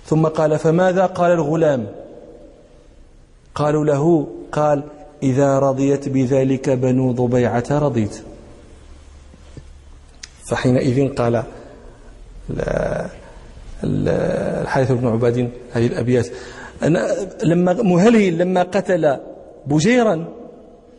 ثم 0.06 0.26
قال 0.26 0.58
فماذا 0.58 1.06
قال 1.06 1.32
الغلام؟ 1.32 1.86
قالوا 3.54 3.84
له 3.84 4.28
قال 4.52 4.82
إذا 5.22 5.58
رضيت 5.58 6.08
بذلك 6.08 6.70
بنو 6.70 7.12
ضبيعة 7.12 7.64
رضيت. 7.70 8.22
فحينئذ 10.46 11.14
قال 11.14 11.42
الحارث 13.84 14.92
بن 14.92 15.06
عباد 15.08 15.50
هذه 15.72 15.86
الأبيات 15.86 16.26
أنا 16.82 17.08
لما 17.42 17.72
مهلي 17.72 18.30
لما 18.30 18.62
قتل 18.62 19.16
بجيرا 19.66 20.24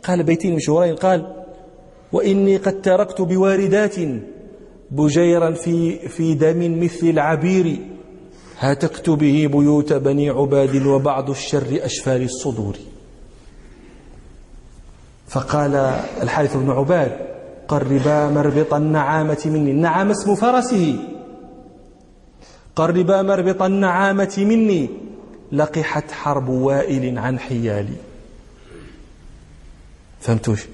قال 0.03 0.23
بيتين 0.23 0.55
مشهورين 0.55 0.95
قال 0.95 1.33
وإني 2.11 2.57
قد 2.57 2.81
تركت 2.81 3.21
بواردات 3.21 3.95
بجيرا 4.91 5.51
في 5.51 6.09
في 6.09 6.33
دم 6.33 6.83
مثل 6.83 7.07
العبير. 7.07 7.79
هاتكت 8.59 9.09
به 9.09 9.47
بيوت 9.47 9.93
بني 9.93 10.29
عباد 10.29 10.85
وبعض 10.85 11.29
الشر 11.29 11.79
أشفار 11.85 12.21
الصدور. 12.21 12.77
فقال 15.27 15.75
الحارث 16.21 16.57
بن 16.57 16.71
عباد 16.71 17.17
قربا 17.67 18.29
مربط 18.29 18.73
النعامة 18.73 19.41
مني. 19.45 19.71
النعامة 19.71 20.11
اسم 20.11 20.35
فرسه. 20.35 20.99
قربا 22.75 23.21
مربط 23.21 23.61
النعامة 23.61 24.35
مني. 24.37 24.89
لقحت 25.51 26.11
حرب 26.11 26.49
وائل 26.49 27.17
عن 27.17 27.39
حيالي. 27.39 27.97
فهمتوش؟ 30.21 30.65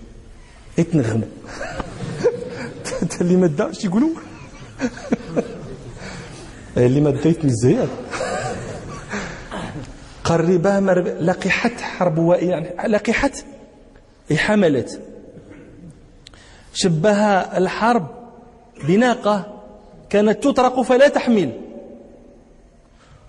اتنغموا 0.80 1.28
اللي 3.22 3.36
ما 3.42 3.72
يقولوا. 3.84 4.10
اللي 6.78 7.02
ما 7.02 7.10
ديت 7.12 7.46
مزيان. 7.46 7.88
قربا 10.24 10.80
مرب... 10.80 11.08
لقحت 11.08 11.82
حرب 11.82 12.18
وائل 12.18 12.50
يعني 12.50 12.88
لقحت 12.88 13.46
حملت 14.36 15.02
شبه 16.74 17.18
الحرب 17.38 18.08
بناقة 18.88 19.64
كانت 20.10 20.44
تطرق 20.44 20.82
فلا 20.82 21.08
تحمل. 21.08 21.52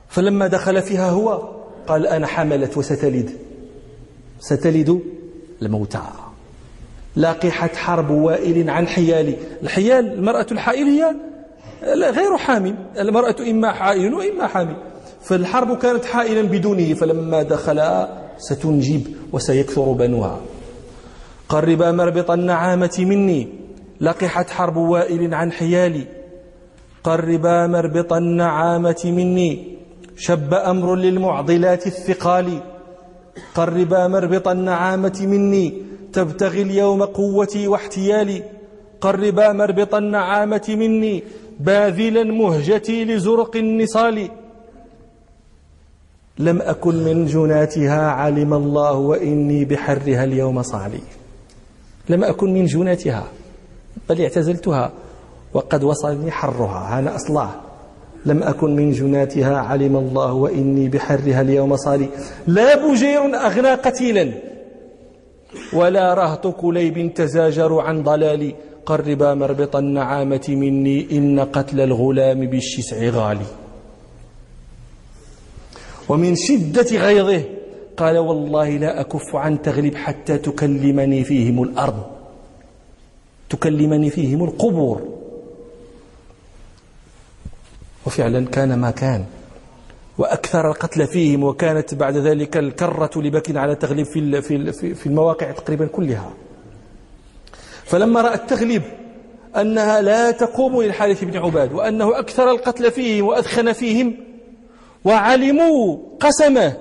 فلما 0.08 0.46
دخل 0.46 0.82
فيها 0.82 1.10
هو 1.10 1.50
قال 1.86 2.06
أنا 2.06 2.26
حملت 2.26 2.76
وستلد. 2.76 3.30
ستلد 4.40 5.00
الموتى. 5.62 6.02
لاقحت 7.16 7.76
حرب 7.76 8.10
وائل 8.10 8.70
عن 8.70 8.88
حيالي. 8.88 9.36
الحيال 9.62 10.12
المرأة 10.12 10.46
الحائل 10.52 10.86
هي 10.86 11.14
غير 11.92 12.36
حامل. 12.36 12.74
المرأة 12.98 13.36
إما 13.50 13.72
حائل 13.72 14.14
وإما 14.14 14.46
حامل. 14.46 14.76
فالحرب 15.22 15.78
كانت 15.78 16.04
حائلا 16.04 16.42
بدونه 16.42 16.94
فلما 16.94 17.42
دخل 17.42 18.06
ستنجب 18.38 19.02
وسيكثر 19.32 19.92
بنوها. 19.92 20.40
قربا 21.48 21.92
مربط 21.92 22.30
النعامة 22.30 22.96
مني. 22.98 23.48
لقحت 24.00 24.50
حرب 24.50 24.76
وائل 24.76 25.34
عن 25.34 25.52
حيالي. 25.52 26.06
قربا 27.04 27.66
مربط 27.66 28.12
النعامة 28.12 29.02
مني. 29.04 29.76
شب 30.16 30.54
أمر 30.54 30.94
للمعضلات 30.94 31.86
الثقال. 31.86 32.60
قربا 33.54 34.08
مربط 34.08 34.48
النعامة 34.48 35.18
مني. 35.20 35.82
تبتغي 36.12 36.62
اليوم 36.62 37.02
قوتي 37.02 37.68
واحتيالي. 37.68 38.42
قربا 39.00 39.52
مربط 39.52 39.94
النعامة 39.94 40.66
مني. 40.68 41.22
باذلا 41.60 42.24
مهجتي 42.24 43.04
لزرق 43.04 43.56
النصال. 43.56 44.28
لم 46.38 46.62
أكن 46.62 46.94
من 46.94 47.26
جناتها 47.26 48.10
علم 48.10 48.54
الله 48.54 48.92
وإني 48.92 49.64
بحرها 49.64 50.24
اليوم 50.24 50.62
صالي. 50.62 51.00
لم 52.08 52.24
أكن 52.24 52.54
من 52.54 52.64
جناتها 52.64 53.24
بل 54.08 54.22
اعتزلتها 54.22 54.92
وقد 55.54 55.84
وصلني 55.84 56.30
حرها. 56.30 56.98
أنا 56.98 57.14
أصلاه. 57.14 57.50
لم 58.26 58.42
أكن 58.42 58.76
من 58.76 58.90
جناتها 58.90 59.56
علم 59.56 59.96
الله 59.96 60.32
وإني 60.32 60.88
بحرها 60.88 61.40
اليوم 61.40 61.76
صالي. 61.76 62.08
لا 62.46 62.86
بجير 62.86 63.20
أغنى 63.20 63.74
قتيلا 63.74 64.32
ولا 65.72 66.14
رهط 66.14 66.46
كليب 66.46 67.14
تزاجر 67.14 67.80
عن 67.80 68.02
ضلالي. 68.02 68.54
قربا 68.86 69.34
مربط 69.34 69.76
النعامة 69.76 70.46
مني 70.48 71.18
إن 71.18 71.40
قتل 71.40 71.80
الغلام 71.80 72.46
بالشسع 72.46 73.08
غالي. 73.08 73.46
ومن 76.08 76.36
شدة 76.36 76.98
غيظه 76.98 77.42
قال 77.96 78.18
والله 78.18 78.68
لا 78.76 79.00
أكف 79.00 79.36
عن 79.36 79.62
تغلب 79.62 79.94
حتى 79.94 80.38
تكلمني 80.38 81.24
فيهم 81.24 81.62
الأرض. 81.62 82.04
تكلمني 83.50 84.10
فيهم 84.10 84.44
القبور. 84.44 85.02
وفعلا 88.06 88.46
كان 88.46 88.78
ما 88.78 88.90
كان. 88.90 89.24
وأكثر 90.18 90.70
القتل 90.70 91.06
فيهم 91.06 91.44
وكانت 91.44 91.94
بعد 91.94 92.16
ذلك 92.16 92.56
الكرة 92.56 93.10
لبك 93.16 93.56
على 93.56 93.74
تغليب 93.74 94.06
في 94.06 94.72
في 94.94 95.06
المواقع 95.06 95.50
تقريبا 95.50 95.86
كلها. 95.86 96.32
فلما 97.84 98.20
رأى 98.20 98.34
التغليب 98.34 98.82
أنها 99.56 100.00
لا 100.00 100.30
تقوم 100.30 100.82
للحارث 100.82 101.24
بن 101.24 101.36
عباد 101.36 101.72
وأنه 101.72 102.18
أكثر 102.18 102.50
القتل 102.50 102.90
فيهم 102.90 103.26
وأدخن 103.26 103.72
فيهم 103.72 104.16
وعلموا 105.04 105.98
قسمه 106.20 106.76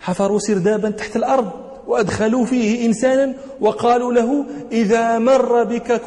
حفروا 0.00 0.38
سردابا 0.38 0.90
تحت 0.90 1.16
الأرض 1.16 1.50
وأدخلوا 1.86 2.44
فيه 2.44 2.86
إنسانا 2.86 3.34
وقالوا 3.60 4.12
له 4.12 4.46
إذا 4.72 5.18
مر 5.18 5.64
بك 5.64 6.00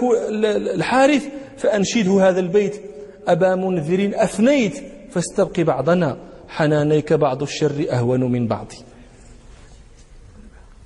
الحارث 0.76 1.28
فأنشده 1.58 2.30
هذا 2.30 2.40
البيت 2.40 2.82
أبا 3.28 3.56
منذر 3.56 4.12
أفنيت 4.14 4.84
فاستبق 5.12 5.60
بعضنا 5.60 6.18
حنانيك 6.48 7.14
بعض 7.14 7.42
الشر 7.42 7.86
أهون 7.92 8.32
من 8.32 8.48
بعض 8.48 8.72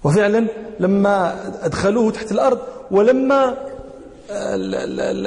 وفعلا 0.04 0.48
لما 0.80 1.36
أدخلوه 1.66 2.12
تحت 2.12 2.32
الأرض 2.32 2.60
ولما 2.92 3.58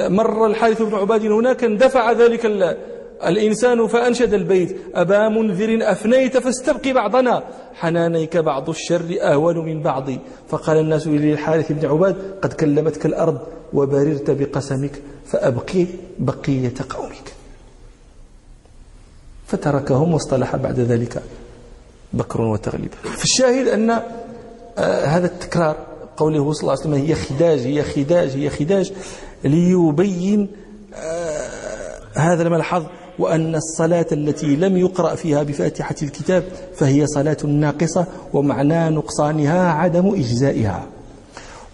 مر 0.09 0.45
الحارث 0.45 0.81
بن 0.81 0.95
عباد 0.95 1.25
هناك 1.25 1.63
اندفع 1.63 2.11
ذلك 2.11 2.45
الإنسان 3.25 3.87
فأنشد 3.87 4.33
البيت. 4.33 4.77
أبا 4.95 5.29
منذر 5.29 5.91
أفنيت 5.91 6.37
فاستبقي 6.37 6.93
بعضنا. 6.93 7.43
حنانيك 7.73 8.37
بعض 8.37 8.69
الشر 8.69 9.17
أهون 9.21 9.57
من 9.57 9.81
بعض 9.81 10.09
فقال 10.49 10.77
الناس 10.77 11.07
للحارث 11.07 11.71
بن 11.71 11.85
عباد 11.89 12.15
قد 12.41 12.53
كلمتك 12.53 13.05
الأرض 13.05 13.39
وبررت 13.73 14.31
بقسمك 14.31 14.91
فأبقي 15.25 15.85
بقية 16.19 16.73
قومك 16.89 17.33
فتركهم 19.47 20.13
واصطلح 20.13 20.55
بعد 20.55 20.79
ذلك 20.79 21.23
بكر 22.13 22.41
وتغليب. 22.41 22.91
في 23.17 23.23
الشاهد 23.23 23.67
أن 23.67 23.89
آه، 23.89 25.05
هذا 25.05 25.25
التكرار 25.25 25.75
قوله 26.17 26.53
صلى 26.53 26.61
الله 26.61 26.71
عليه 26.71 26.81
وسلم 26.81 27.07
هي 27.07 27.15
خداج 27.15 27.59
هي 27.59 27.83
خداج 27.83 28.29
هي 28.29 28.49
خداج 28.49 28.93
ليبين 29.43 30.51
آه، 30.93 31.99
هذا 32.15 32.43
الملحظ 32.43 32.85
وأن 33.19 33.55
الصلاة 33.55 34.05
التي 34.11 34.55
لم 34.55 34.77
يقرأ 34.77 35.15
فيها 35.15 35.43
بفاتحة 35.43 35.95
الكتاب 36.03 36.43
فهي 36.75 37.07
صلاة 37.07 37.37
ناقصة 37.45 38.05
ومعنى 38.33 38.89
نقصانها 38.89 39.71
عدم 39.71 40.07
إجزائها. 40.07 40.87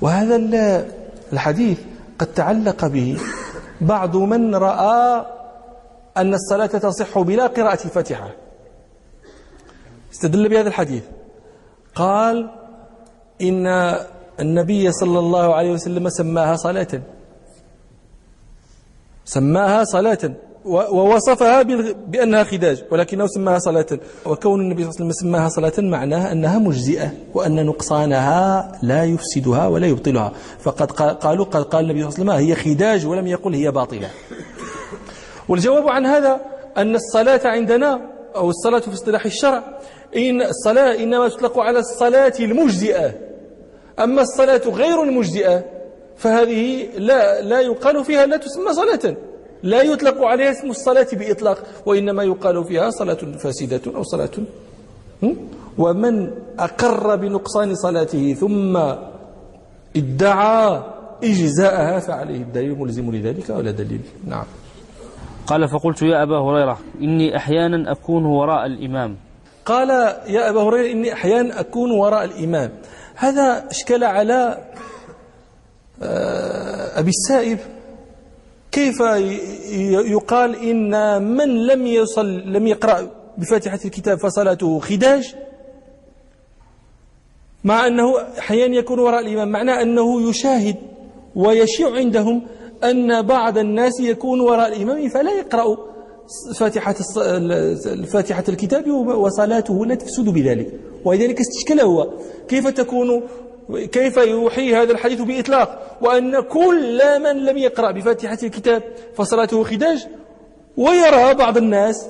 وهذا 0.02 0.36
الحديث 1.34 1.80
قد 2.20 2.28
تعلق 2.28 2.86
به 2.86 3.18
بعض 3.82 4.18
من 4.18 4.56
رأى 4.56 5.26
أن 6.18 6.34
الصلاة 6.34 6.66
تصح 6.66 7.20
بلا 7.20 7.48
قراءة 7.48 7.86
الفاتحة. 7.86 8.32
استدل 10.14 10.50
بهذا 10.50 10.68
الحديث. 10.68 11.04
قال 11.96 12.50
إن 13.42 13.68
النبي 14.42 14.92
صلى 14.92 15.20
الله 15.20 15.56
عليه 15.56 15.72
وسلم 15.72 16.10
سماها 16.10 16.56
صلاة. 16.56 17.02
سماها 19.26 19.84
صلاة. 19.84 20.34
ووصفها 20.66 21.62
بأنها 22.08 22.44
خداج 22.44 22.84
ولكنه 22.92 23.28
سماها 23.28 23.60
صلاة. 23.60 23.86
وكون 24.26 24.62
النبي 24.62 24.82
صلى 24.84 24.90
الله 24.90 24.96
عليه 25.00 25.06
وسلم 25.06 25.12
سماها 25.12 25.50
صلاة 25.50 25.74
معناها 25.80 26.32
أنها 26.32 26.60
مجزئة 26.60 27.12
وأن 27.34 27.66
نقصانها 27.66 28.72
لا 28.84 29.06
يفسدها 29.06 29.68
ولا 29.68 29.88
يبطلها. 29.88 30.32
فقد 30.60 30.92
قالوا 30.92 31.46
قد 31.46 31.64
قال 31.64 31.84
النبي 31.86 32.12
صلى 32.12 32.22
الله 32.22 32.34
عليه 32.34 32.46
وسلم 32.46 32.50
هي 32.50 32.76
خداج 32.76 33.06
ولم 33.06 33.28
يقل 33.28 33.54
هي 33.54 33.72
باطلة. 33.72 34.10
والجواب 35.50 35.88
عن 35.90 36.06
هذا 36.06 36.42
أن 36.78 36.96
الصلاة 36.96 37.42
عندنا 37.46 38.02
أو 38.36 38.50
الصلاة 38.50 38.80
في 38.80 38.94
اصطلاح 38.94 39.26
الشرع 39.26 39.64
إن 40.16 40.42
الصلاة 40.42 41.04
إنما 41.04 41.30
تطلق 41.30 41.60
على 41.60 41.80
الصلاة 41.80 42.34
المجزئة. 42.40 43.31
أما 44.04 44.22
الصلاة 44.22 44.62
غير 44.68 45.04
المجزئة 45.04 45.64
فهذه 46.18 46.88
لا 46.98 47.42
لا 47.42 47.60
يقال 47.60 48.06
فيها 48.06 48.26
لا 48.26 48.38
تسمى 48.38 48.74
صلاة. 48.74 49.16
لا 49.64 49.82
يطلق 49.82 50.22
عليها 50.22 50.52
اسم 50.52 50.70
الصلاة 50.70 51.08
بإطلاق 51.14 51.64
وإنما 51.86 52.24
يقال 52.24 52.66
فيها 52.66 52.90
صلاة 52.90 53.18
فاسدة 53.44 53.82
أو 53.96 54.04
صلاة 54.04 54.30
ومن 55.78 56.32
أقر 56.60 57.16
بنقصان 57.16 57.76
صلاته 57.76 58.34
ثم 58.34 58.78
ادعى 59.96 60.82
إجزاءها 61.24 62.00
فعليه 62.00 62.42
الدليل 62.42 62.80
ملزم 62.80 63.12
لذلك 63.16 63.50
ولا 63.50 63.72
دليل؟ 63.72 64.02
نعم. 64.28 64.46
قال 65.48 65.68
فقلت 65.70 66.02
يا 66.02 66.24
أبا 66.24 66.38
هريرة 66.40 66.80
إني 67.02 67.38
أحيانا 67.38 67.92
أكون 67.92 68.26
وراء 68.26 68.66
الإمام. 68.66 69.18
قال 69.66 69.90
يا 70.28 70.50
أبا 70.50 70.62
هريرة 70.62 70.92
إني 70.92 71.14
أحيانا 71.14 71.60
أكون 71.60 71.92
وراء 71.92 72.24
الإمام. 72.24 72.72
هذا 73.22 73.68
اشكل 73.70 74.04
على 74.04 74.58
آه، 76.04 77.00
أبي 77.00 77.10
السائب. 77.10 77.58
كيف 78.72 79.00
يقال 80.12 80.56
إن 80.56 81.24
من 81.24 81.68
لم 81.68 81.88
يصل 81.88 82.26
لم 82.46 82.68
يقرأ 82.68 83.10
بفاتحة 83.38 83.80
الكتاب 83.86 84.18
فصلاته 84.20 84.80
خداج 84.80 85.36
مع 87.64 87.88
أنه 87.88 88.22
أحيانا 88.40 88.76
يكون 88.76 89.00
وراء 89.00 89.20
الإمام. 89.20 89.50
معنى 89.50 89.82
أنه 89.82 90.30
يشاهد 90.30 90.76
ويشيع 91.36 91.96
عندهم 91.96 92.48
أن 92.84 93.22
بعض 93.22 93.58
الناس 93.58 94.00
يكون 94.00 94.40
وراء 94.40 94.68
الإمام 94.68 95.10
فلا 95.10 95.32
يقرأ 95.32 95.78
فاتحة 98.14 98.44
الكتاب 98.50 98.92
وصلاته 99.08 99.86
لا 99.86 99.96
تفسد 99.96 100.30
بذلك. 100.30 100.91
ولذلك 101.06 101.40
استشكل 101.40 101.80
هو 101.80 102.08
كيف 102.48 102.68
تكون 102.68 103.22
كيف 103.72 104.18
يوحي 104.18 104.76
هذا 104.76 104.92
الحديث 104.92 105.22
بإطلاق؟ 105.22 105.98
وأن 106.02 106.42
كل 106.42 107.02
من 107.24 107.46
لم 107.46 107.58
يقرأ 107.58 107.92
بفاتحة 107.92 108.38
الكتاب 108.44 108.84
فصلاته 109.16 109.64
خداج. 109.64 110.08
ويرى 110.78 111.34
بعض 111.34 111.58
الناس 111.58 112.08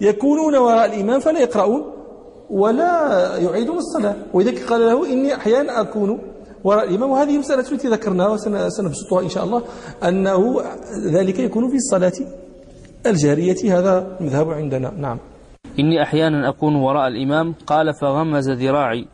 يكونون 0.00 0.56
وراء 0.56 0.86
الإمام 0.86 1.20
فلا 1.20 1.40
يقرؤون 1.40 1.82
ولا 2.50 2.92
يعيدون 3.36 3.78
الصلاة. 3.78 4.16
ولذلك 4.34 4.62
قال 4.62 4.80
له 4.80 5.12
إني 5.12 5.34
أحيانا 5.34 5.80
أكون 5.80 6.18
وراء 6.64 6.88
الإمام. 6.88 7.10
وهذه 7.10 7.38
مسألة 7.38 7.72
التي 7.72 7.88
ذكرناها 7.88 8.28
وسنبسطها 8.28 9.20
إن 9.22 9.28
شاء 9.28 9.44
الله. 9.44 9.62
أنه 10.04 10.62
ذلك 11.06 11.38
يكون 11.38 11.70
في 11.70 11.76
الصلاة 11.76 12.12
الجارية. 13.06 13.78
هذا 13.78 14.16
المذهب 14.20 14.50
عندنا. 14.50 14.90
نعم. 14.90 15.18
إني 15.78 16.02
أحيانا 16.02 16.48
أكون 16.48 16.74
وراء 16.74 17.08
الإمام. 17.08 17.54
قال 17.66 17.94
فغمز 18.00 18.50
ذراعي 18.50 19.06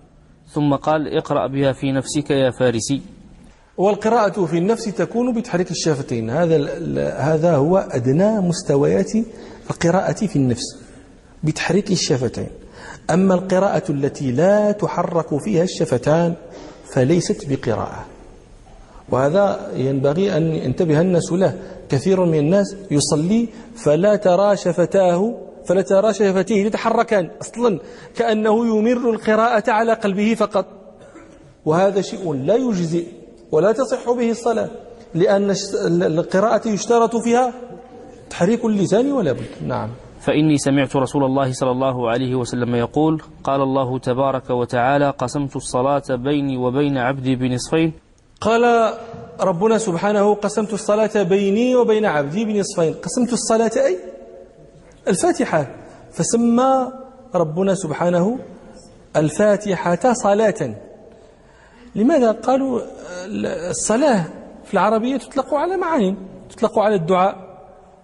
ثم 0.49 0.75
قال 0.75 1.17
اقرأ 1.17 1.47
بها 1.47 1.73
في 1.73 1.93
نفسك 1.93 2.31
يا 2.31 2.51
فارسي. 2.51 3.01
والقراءة 3.79 4.45
في 4.45 4.59
النفس 4.59 4.85
تكون 4.85 5.35
بتحريك 5.35 5.71
الشفتين 5.71 6.31
هذا 6.31 6.57
هذا 7.19 7.57
هو 7.57 7.79
أدنى 7.79 8.41
مستويات 8.41 9.13
القراءة 9.71 10.27
في 10.27 10.37
النفس 10.37 10.83
بتحريك 11.45 11.91
الشفتين 11.91 12.47
أما 13.11 13.35
القراءة 13.35 13.93
التي 13.93 14.33
لا 14.33 14.73
تحرك 14.73 15.39
فيها 15.45 15.63
الشفتان 15.63 16.35
فليست 16.93 17.47
بقراءة. 17.51 18.05
وهذا 19.11 19.73
ينبغي 19.77 20.37
أن 20.37 20.43
ينتبه 20.43 21.01
الناس 21.01 21.33
له. 21.33 21.59
كثير 21.89 22.25
من 22.25 22.39
الناس 22.39 22.77
يصلي 22.91 23.49
فلا 23.85 24.17
ترى 24.17 24.57
شفتاه 24.57 25.35
فلا 25.69 25.83
ترى 25.83 26.13
شفتيه 26.13 26.67
يتحركان 26.67 27.31
أصلا 27.41 27.81
كأنه 28.17 28.67
يمر 28.67 29.11
القراءة 29.11 29.71
على 29.71 29.93
قلبه 29.93 30.35
فقط. 30.35 30.67
وهذا 31.65 32.01
شيء 32.01 32.33
لا 32.33 32.55
يجزئ 32.55 33.07
ولا 33.53 33.73
تصح 33.73 34.11
به 34.11 34.31
الصلاة 34.31 34.69
لأن 35.15 35.55
القراءة 36.03 36.69
يشترط 36.69 37.17
فيها 37.17 37.53
تحريك 38.31 38.65
اللسان 38.65 39.13
ولا 39.13 39.33
بد. 39.33 39.51
نعم. 39.67 39.91
فإني 40.21 40.59
سمعت 40.59 40.97
رسول 40.97 41.25
الله 41.25 41.53
صلى 41.53 41.71
الله 41.71 42.11
عليه 42.11 42.35
وسلم 42.35 42.75
يقول 42.75 43.23
قال 43.45 43.61
الله 43.63 43.99
تبارك 43.99 44.51
وتعالى 44.51 45.11
قسمت 45.11 45.57
الصلاة 45.57 46.03
بيني 46.11 46.57
وبين 46.57 46.99
عبدي 46.99 47.37
بنصفين. 47.37 47.93
قال 48.41 48.95
ربنا 49.41 49.79
سبحانه 49.79 50.35
قسمت 50.35 50.73
الصلاة 50.73 51.23
بيني 51.23 51.77
وبين 51.77 52.05
عبدي 52.05 52.45
بنصفين. 52.45 52.95
قسمت 52.95 53.33
الصلاة 53.33 53.71
أي؟ 53.77 53.99
الفاتحة. 55.09 55.67
فسمى 56.13 56.93
ربنا 57.35 57.75
سبحانه 57.75 58.39
الفاتحة 59.17 60.13
صلاة. 60.13 60.75
لماذا 61.95 62.33
قالوا 62.33 62.81
الصلاة 63.71 64.25
في 64.65 64.75
العربية 64.75 65.17
تطلق 65.17 65.55
على 65.55 65.77
معاني؟ 65.77 66.17
تطلق 66.51 66.79
على 66.79 66.95
الدعاء 66.95 67.47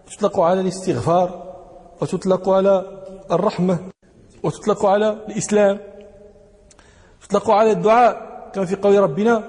تطلق 0.07 0.41
على 0.41 0.61
الاستغفار 0.61 1.55
وتطلق 2.01 2.49
على 2.49 2.85
الرحمة 3.33 3.79
وتطلق 4.43 4.87
على 4.87 5.17
الإسلام. 5.29 5.79
تطلق 7.29 7.51
على 7.51 7.71
الدعاء 7.71 8.33
كما 8.55 8.65
في 8.65 8.77
قول 8.77 8.99
ربنا 8.99 9.45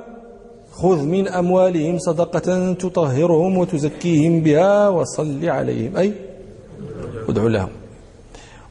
خذ 0.71 1.03
من 1.03 1.27
أموالهم 1.27 1.97
صدقة 1.99 2.73
تطهرهم 2.73 3.57
وتزكيهم 3.57 4.41
بها 4.41 4.89
وصل 4.89 5.45
عليهم. 5.45 5.97
أي 5.97 6.13
ادعو 7.29 7.47
لهم. 7.47 7.69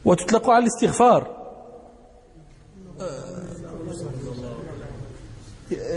وتطلق 0.05 0.49
على 0.49 0.65
الاستغفار. 0.65 1.43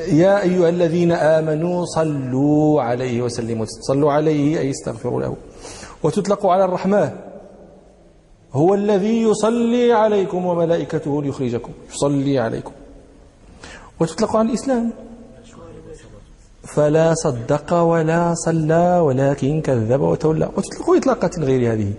يا 0.09 0.43
أيها 0.43 0.69
الذين 0.69 1.13
آمنوا 1.13 1.85
صلوا 1.85 2.83
عليه 2.83 3.23
وسلموا. 3.23 3.67
صلوا 3.81 4.13
عليه 4.13 4.59
أي 4.59 4.71
استغفروا 4.71 5.21
له. 5.21 5.37
وتطلق 6.03 6.47
على 6.47 6.65
الرحمة 6.65 7.13
هو 8.53 8.75
الذي 8.75 9.23
يصلي 9.23 9.93
عليكم 9.93 10.47
وملائكته 10.47 11.23
ليخرجكم. 11.23 11.73
يصلي 11.95 12.39
عليكم. 12.39 12.73
وتطلق 14.01 14.37
على 14.37 14.49
الإسلام. 14.49 14.93
فلا 16.65 17.15
صدق 17.15 17.75
ولا 17.75 18.35
صلى 18.35 18.99
ولكن 18.99 19.61
كذب 19.61 20.01
وتولى. 20.01 20.51
وتطلق 20.57 20.91
إطلاقات 20.97 21.39
غير 21.39 21.73
هذه. 21.73 21.93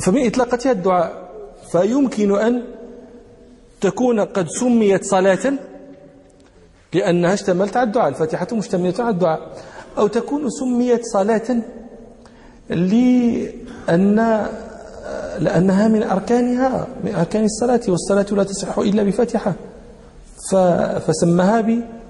فمن 0.00 0.26
إطلاقتها 0.26 0.72
الدعاء. 0.72 1.26
فيمكن 1.72 2.38
أن 2.38 2.62
تكون 3.80 4.20
قد 4.20 4.46
سميت 4.48 5.04
صلاة 5.04 5.52
لأنها 6.94 7.34
اشتملت 7.34 7.76
على 7.76 7.86
الدعاء 7.86 8.08
الفاتحة 8.08 8.46
مشتملة 8.52 8.94
على 8.98 9.10
الدعاء. 9.10 9.40
أو 9.98 10.06
تكون 10.06 10.50
سميت 10.50 11.04
صلاة 11.04 11.56
لأن 12.68 14.46
لأنها 15.38 15.88
من 15.88 16.02
أركانها 16.02 16.86
من 17.04 17.14
أركان 17.14 17.44
الصلاة 17.44 17.80
والصلاة 17.88 18.26
لا 18.30 18.42
تصح 18.42 18.78
إلا 18.78 19.02
بفاتحة. 19.02 19.52
فسمها 21.06 21.64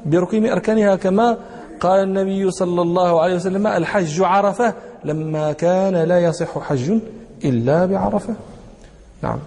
بركن 0.07 0.43
من 0.43 0.51
أركانها 0.51 0.97
كما 0.97 1.39
قال 1.81 2.03
النبي 2.03 2.51
صلى 2.51 2.83
الله 2.83 3.21
عليه 3.21 3.35
وسلم 3.35 3.67
الحج 3.67 4.23
عرفة 4.23 4.75
لما 5.05 5.53
كان 5.53 5.95
لا 5.95 6.19
يصح 6.19 6.59
حج 6.59 6.93
إلا 7.45 7.87
بعرفة. 7.87 8.35
نعم. 9.23 9.39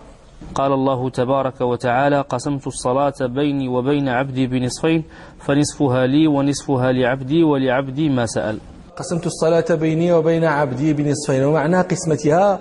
قال 0.56 0.72
الله 0.74 1.10
تبارك 1.10 1.62
وتعالى 1.62 2.22
قسمت 2.22 2.68
الصلاة 2.68 3.14
بيني 3.22 3.68
وبين 3.68 4.10
عبدي 4.10 4.48
بنصفين 4.48 5.04
فنصفها 5.40 6.08
لي 6.08 6.28
ونصفها 6.28 6.92
لعبدي 6.92 7.44
ولعبدي 7.44 8.10
ما 8.10 8.26
سأل. 8.26 8.60
قسمت 8.98 9.26
الصلاة 9.26 9.76
بيني 9.76 10.14
وبين 10.14 10.44
عبدي 10.44 10.94
بنصفين 10.94 11.44
ومعنى 11.44 11.82
قسمتها 11.82 12.60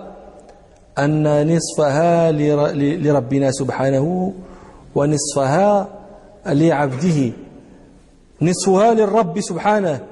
أن 0.99 1.57
نصفها 1.57 2.33
لربنا 3.03 3.51
سبحانه 3.51 4.33
ونصفها 4.95 5.89
لعبده. 6.47 7.33
نصفها 8.43 8.95
للرب 8.95 9.41
سبحانه 9.41 10.07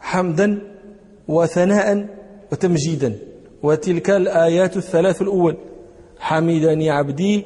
حمدا 0.00 0.62
وثناء 1.28 2.06
وتمجيدا. 2.52 3.18
وتلك 3.62 4.10
الآيات 4.10 4.76
الثلاث 4.76 5.22
الأول 5.22 5.56
حمدني 6.18 6.90
عبدي 6.90 7.44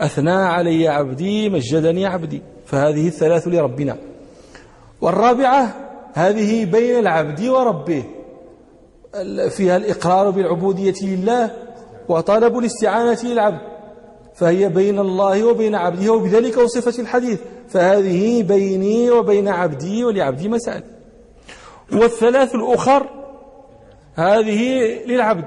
أثنى 0.00 0.30
علي 0.30 0.88
عبدي 0.88 1.48
مجدني 1.48 2.06
عبدي. 2.06 2.42
فهذه 2.66 3.06
الثلاث 3.06 3.48
لربنا. 3.48 3.96
والرابعة 5.00 5.74
هذه 6.14 6.64
بين 6.64 6.98
العبد 6.98 7.46
وربه. 7.46 8.04
فيها 9.48 9.76
الإقرار 9.76 10.30
بالعبودية 10.30 10.94
لله 11.02 11.50
وطلب 12.08 12.58
الاستعانة 12.58 13.18
للعبد. 13.24 13.60
فهي 14.34 14.68
بين 14.68 14.98
الله 14.98 15.44
وبين 15.44 15.74
عبده 15.74 16.12
وبذلك 16.12 16.56
وصفة 16.56 17.02
الحديث. 17.02 17.40
فهذه 17.68 18.42
بيني 18.42 19.10
وبين 19.10 19.48
عبدي 19.48 20.04
ولعبدي 20.04 20.48
مسألة 20.48 20.82
والثلاث 21.92 22.54
الأخر 22.54 23.06
هذه 24.14 24.60
للعبد. 25.06 25.44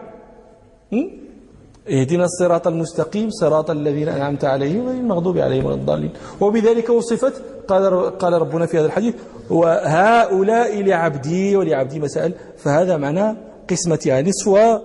اهدنا 1.89 2.23
الصراط 2.23 2.67
المستقيم 2.67 3.29
صراط 3.29 3.69
الذين 3.69 4.09
أنعمت 4.09 4.45
عليهم 4.45 4.87
غير 4.87 4.97
المغضوب 4.99 5.37
عليهم 5.37 5.65
ولا 5.65 5.75
الضالين. 5.75 6.11
وبذلك 6.41 6.89
وصفت 6.89 7.43
قال 7.67 8.17
قال 8.17 8.33
ربنا 8.33 8.65
في 8.65 8.79
هذا 8.79 8.85
الحديث 8.85 9.15
وهؤلاء 9.49 10.81
لعبدي 10.83 11.55
ولعبدي 11.55 11.99
مسائل 11.99 12.33
فهذا 12.57 12.97
معنى 12.97 13.37
قسمتها 13.69 14.21
نصفها 14.21 14.81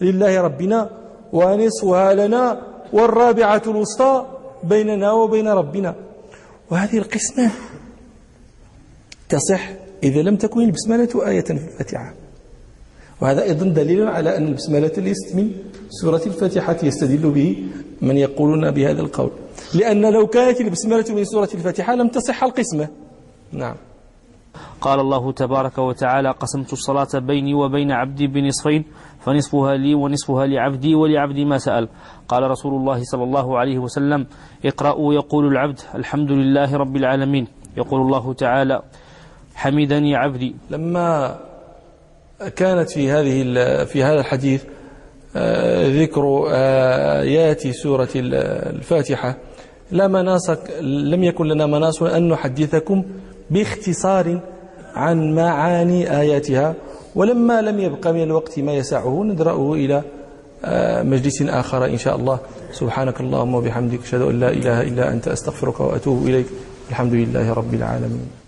لله 0.00 0.40
ربنا 0.40 0.90
ونصفها 1.32 2.14
لنا 2.14 2.60
والرابعة 2.92 3.62
الوسطى 3.66 4.26
بيننا 4.62 5.12
وبين 5.12 5.48
ربنا. 5.48 5.94
وهذه 6.74 6.98
القسمة 6.98 7.50
تصح 9.28 9.68
إذا 10.02 10.22
لم 10.22 10.36
تكن 10.36 10.60
البسملة 10.60 11.28
آية 11.28 11.44
في 11.44 11.50
الفاتحة. 11.50 12.14
وهذا 13.20 13.42
أيضا 13.42 13.66
دليل 13.66 14.08
على 14.08 14.36
أن 14.36 14.48
البسملة 14.48 14.92
ليست 14.96 15.34
من 15.34 15.50
سورة 15.90 16.22
الفاتحة 16.26 16.76
يستدل 16.82 17.30
به 17.30 17.64
من 18.02 18.16
يقولون 18.16 18.70
بهذا 18.70 19.00
القول. 19.00 19.30
لأن 19.74 20.12
لو 20.12 20.26
كانت 20.26 20.60
البسملة 20.60 21.04
من 21.14 21.24
سورة 21.24 21.48
الفاتحة 21.54 21.94
لم 21.94 22.08
تصح 22.08 22.44
القسمة. 22.44 22.88
نعم. 23.52 23.76
قال 24.80 25.00
الله 25.00 25.32
تبارك 25.32 25.78
وتعالى 25.78 26.30
قسمت 26.30 26.72
الصلاة 26.72 27.08
بيني 27.14 27.54
وبين 27.54 27.92
عبدي 27.92 28.26
بنصفين 28.26 28.84
فنصفها 29.20 29.74
لي 29.74 29.94
ونصفها 29.94 30.46
لعبدي 30.46 30.94
ولعبدي 30.94 31.44
ما 31.44 31.58
سأل. 31.58 31.88
قال 32.28 32.42
رسول 32.50 32.74
الله 32.74 33.02
صلى 33.02 33.24
الله 33.24 33.58
عليه 33.58 33.78
وسلم 33.78 34.26
اقرأوا 34.64 35.14
يقول 35.14 35.46
العبد 35.46 35.80
الحمد 35.94 36.30
لله 36.30 36.76
رب 36.76 36.96
العالمين. 36.96 37.46
يقول 37.76 38.00
الله 38.00 38.32
تعالى 38.32 38.82
حمدني 39.54 40.16
عبدي. 40.16 40.56
لما 40.70 41.38
كانت 42.56 42.90
في 42.90 43.10
هذه 43.10 43.42
في 43.84 44.02
هذا 44.02 44.20
الحديث 44.20 44.64
آه، 45.36 45.88
ذكر 45.88 46.44
آيات 47.20 47.66
سورة 47.66 48.08
الفاتحة 48.14 49.36
لا 49.90 50.08
مناس 50.08 50.50
لم 50.82 51.24
يكن 51.24 51.46
لنا 51.46 51.66
مناس 51.66 52.02
أن 52.02 52.28
نحدثكم 52.28 53.04
باختصار 53.50 54.40
عن 54.94 55.34
معاني 55.34 56.20
آياتها 56.20 56.74
ولما 57.14 57.62
لم 57.62 57.80
يبق 57.80 58.06
من 58.06 58.22
الوقت 58.22 58.58
ما 58.58 58.72
يسعه 58.72 59.22
ندرأه 59.24 59.74
إلى 59.74 60.02
آه، 60.64 61.02
مجلس 61.02 61.42
آخر 61.42 61.84
إن 61.84 61.98
شاء 61.98 62.16
الله. 62.16 62.38
سبحانك 62.72 63.20
اللهم 63.20 63.54
وبحمدك 63.54 64.00
أشهد 64.02 64.20
أن 64.20 64.40
لا 64.40 64.48
إله 64.48 64.80
إلا 64.80 65.12
أنت 65.12 65.28
أستغفرك 65.28 65.80
وأتوب 65.80 66.26
إليك. 66.26 66.46
الحمد 66.90 67.12
لله 67.12 67.52
رب 67.52 67.74
العالمين. 67.74 68.43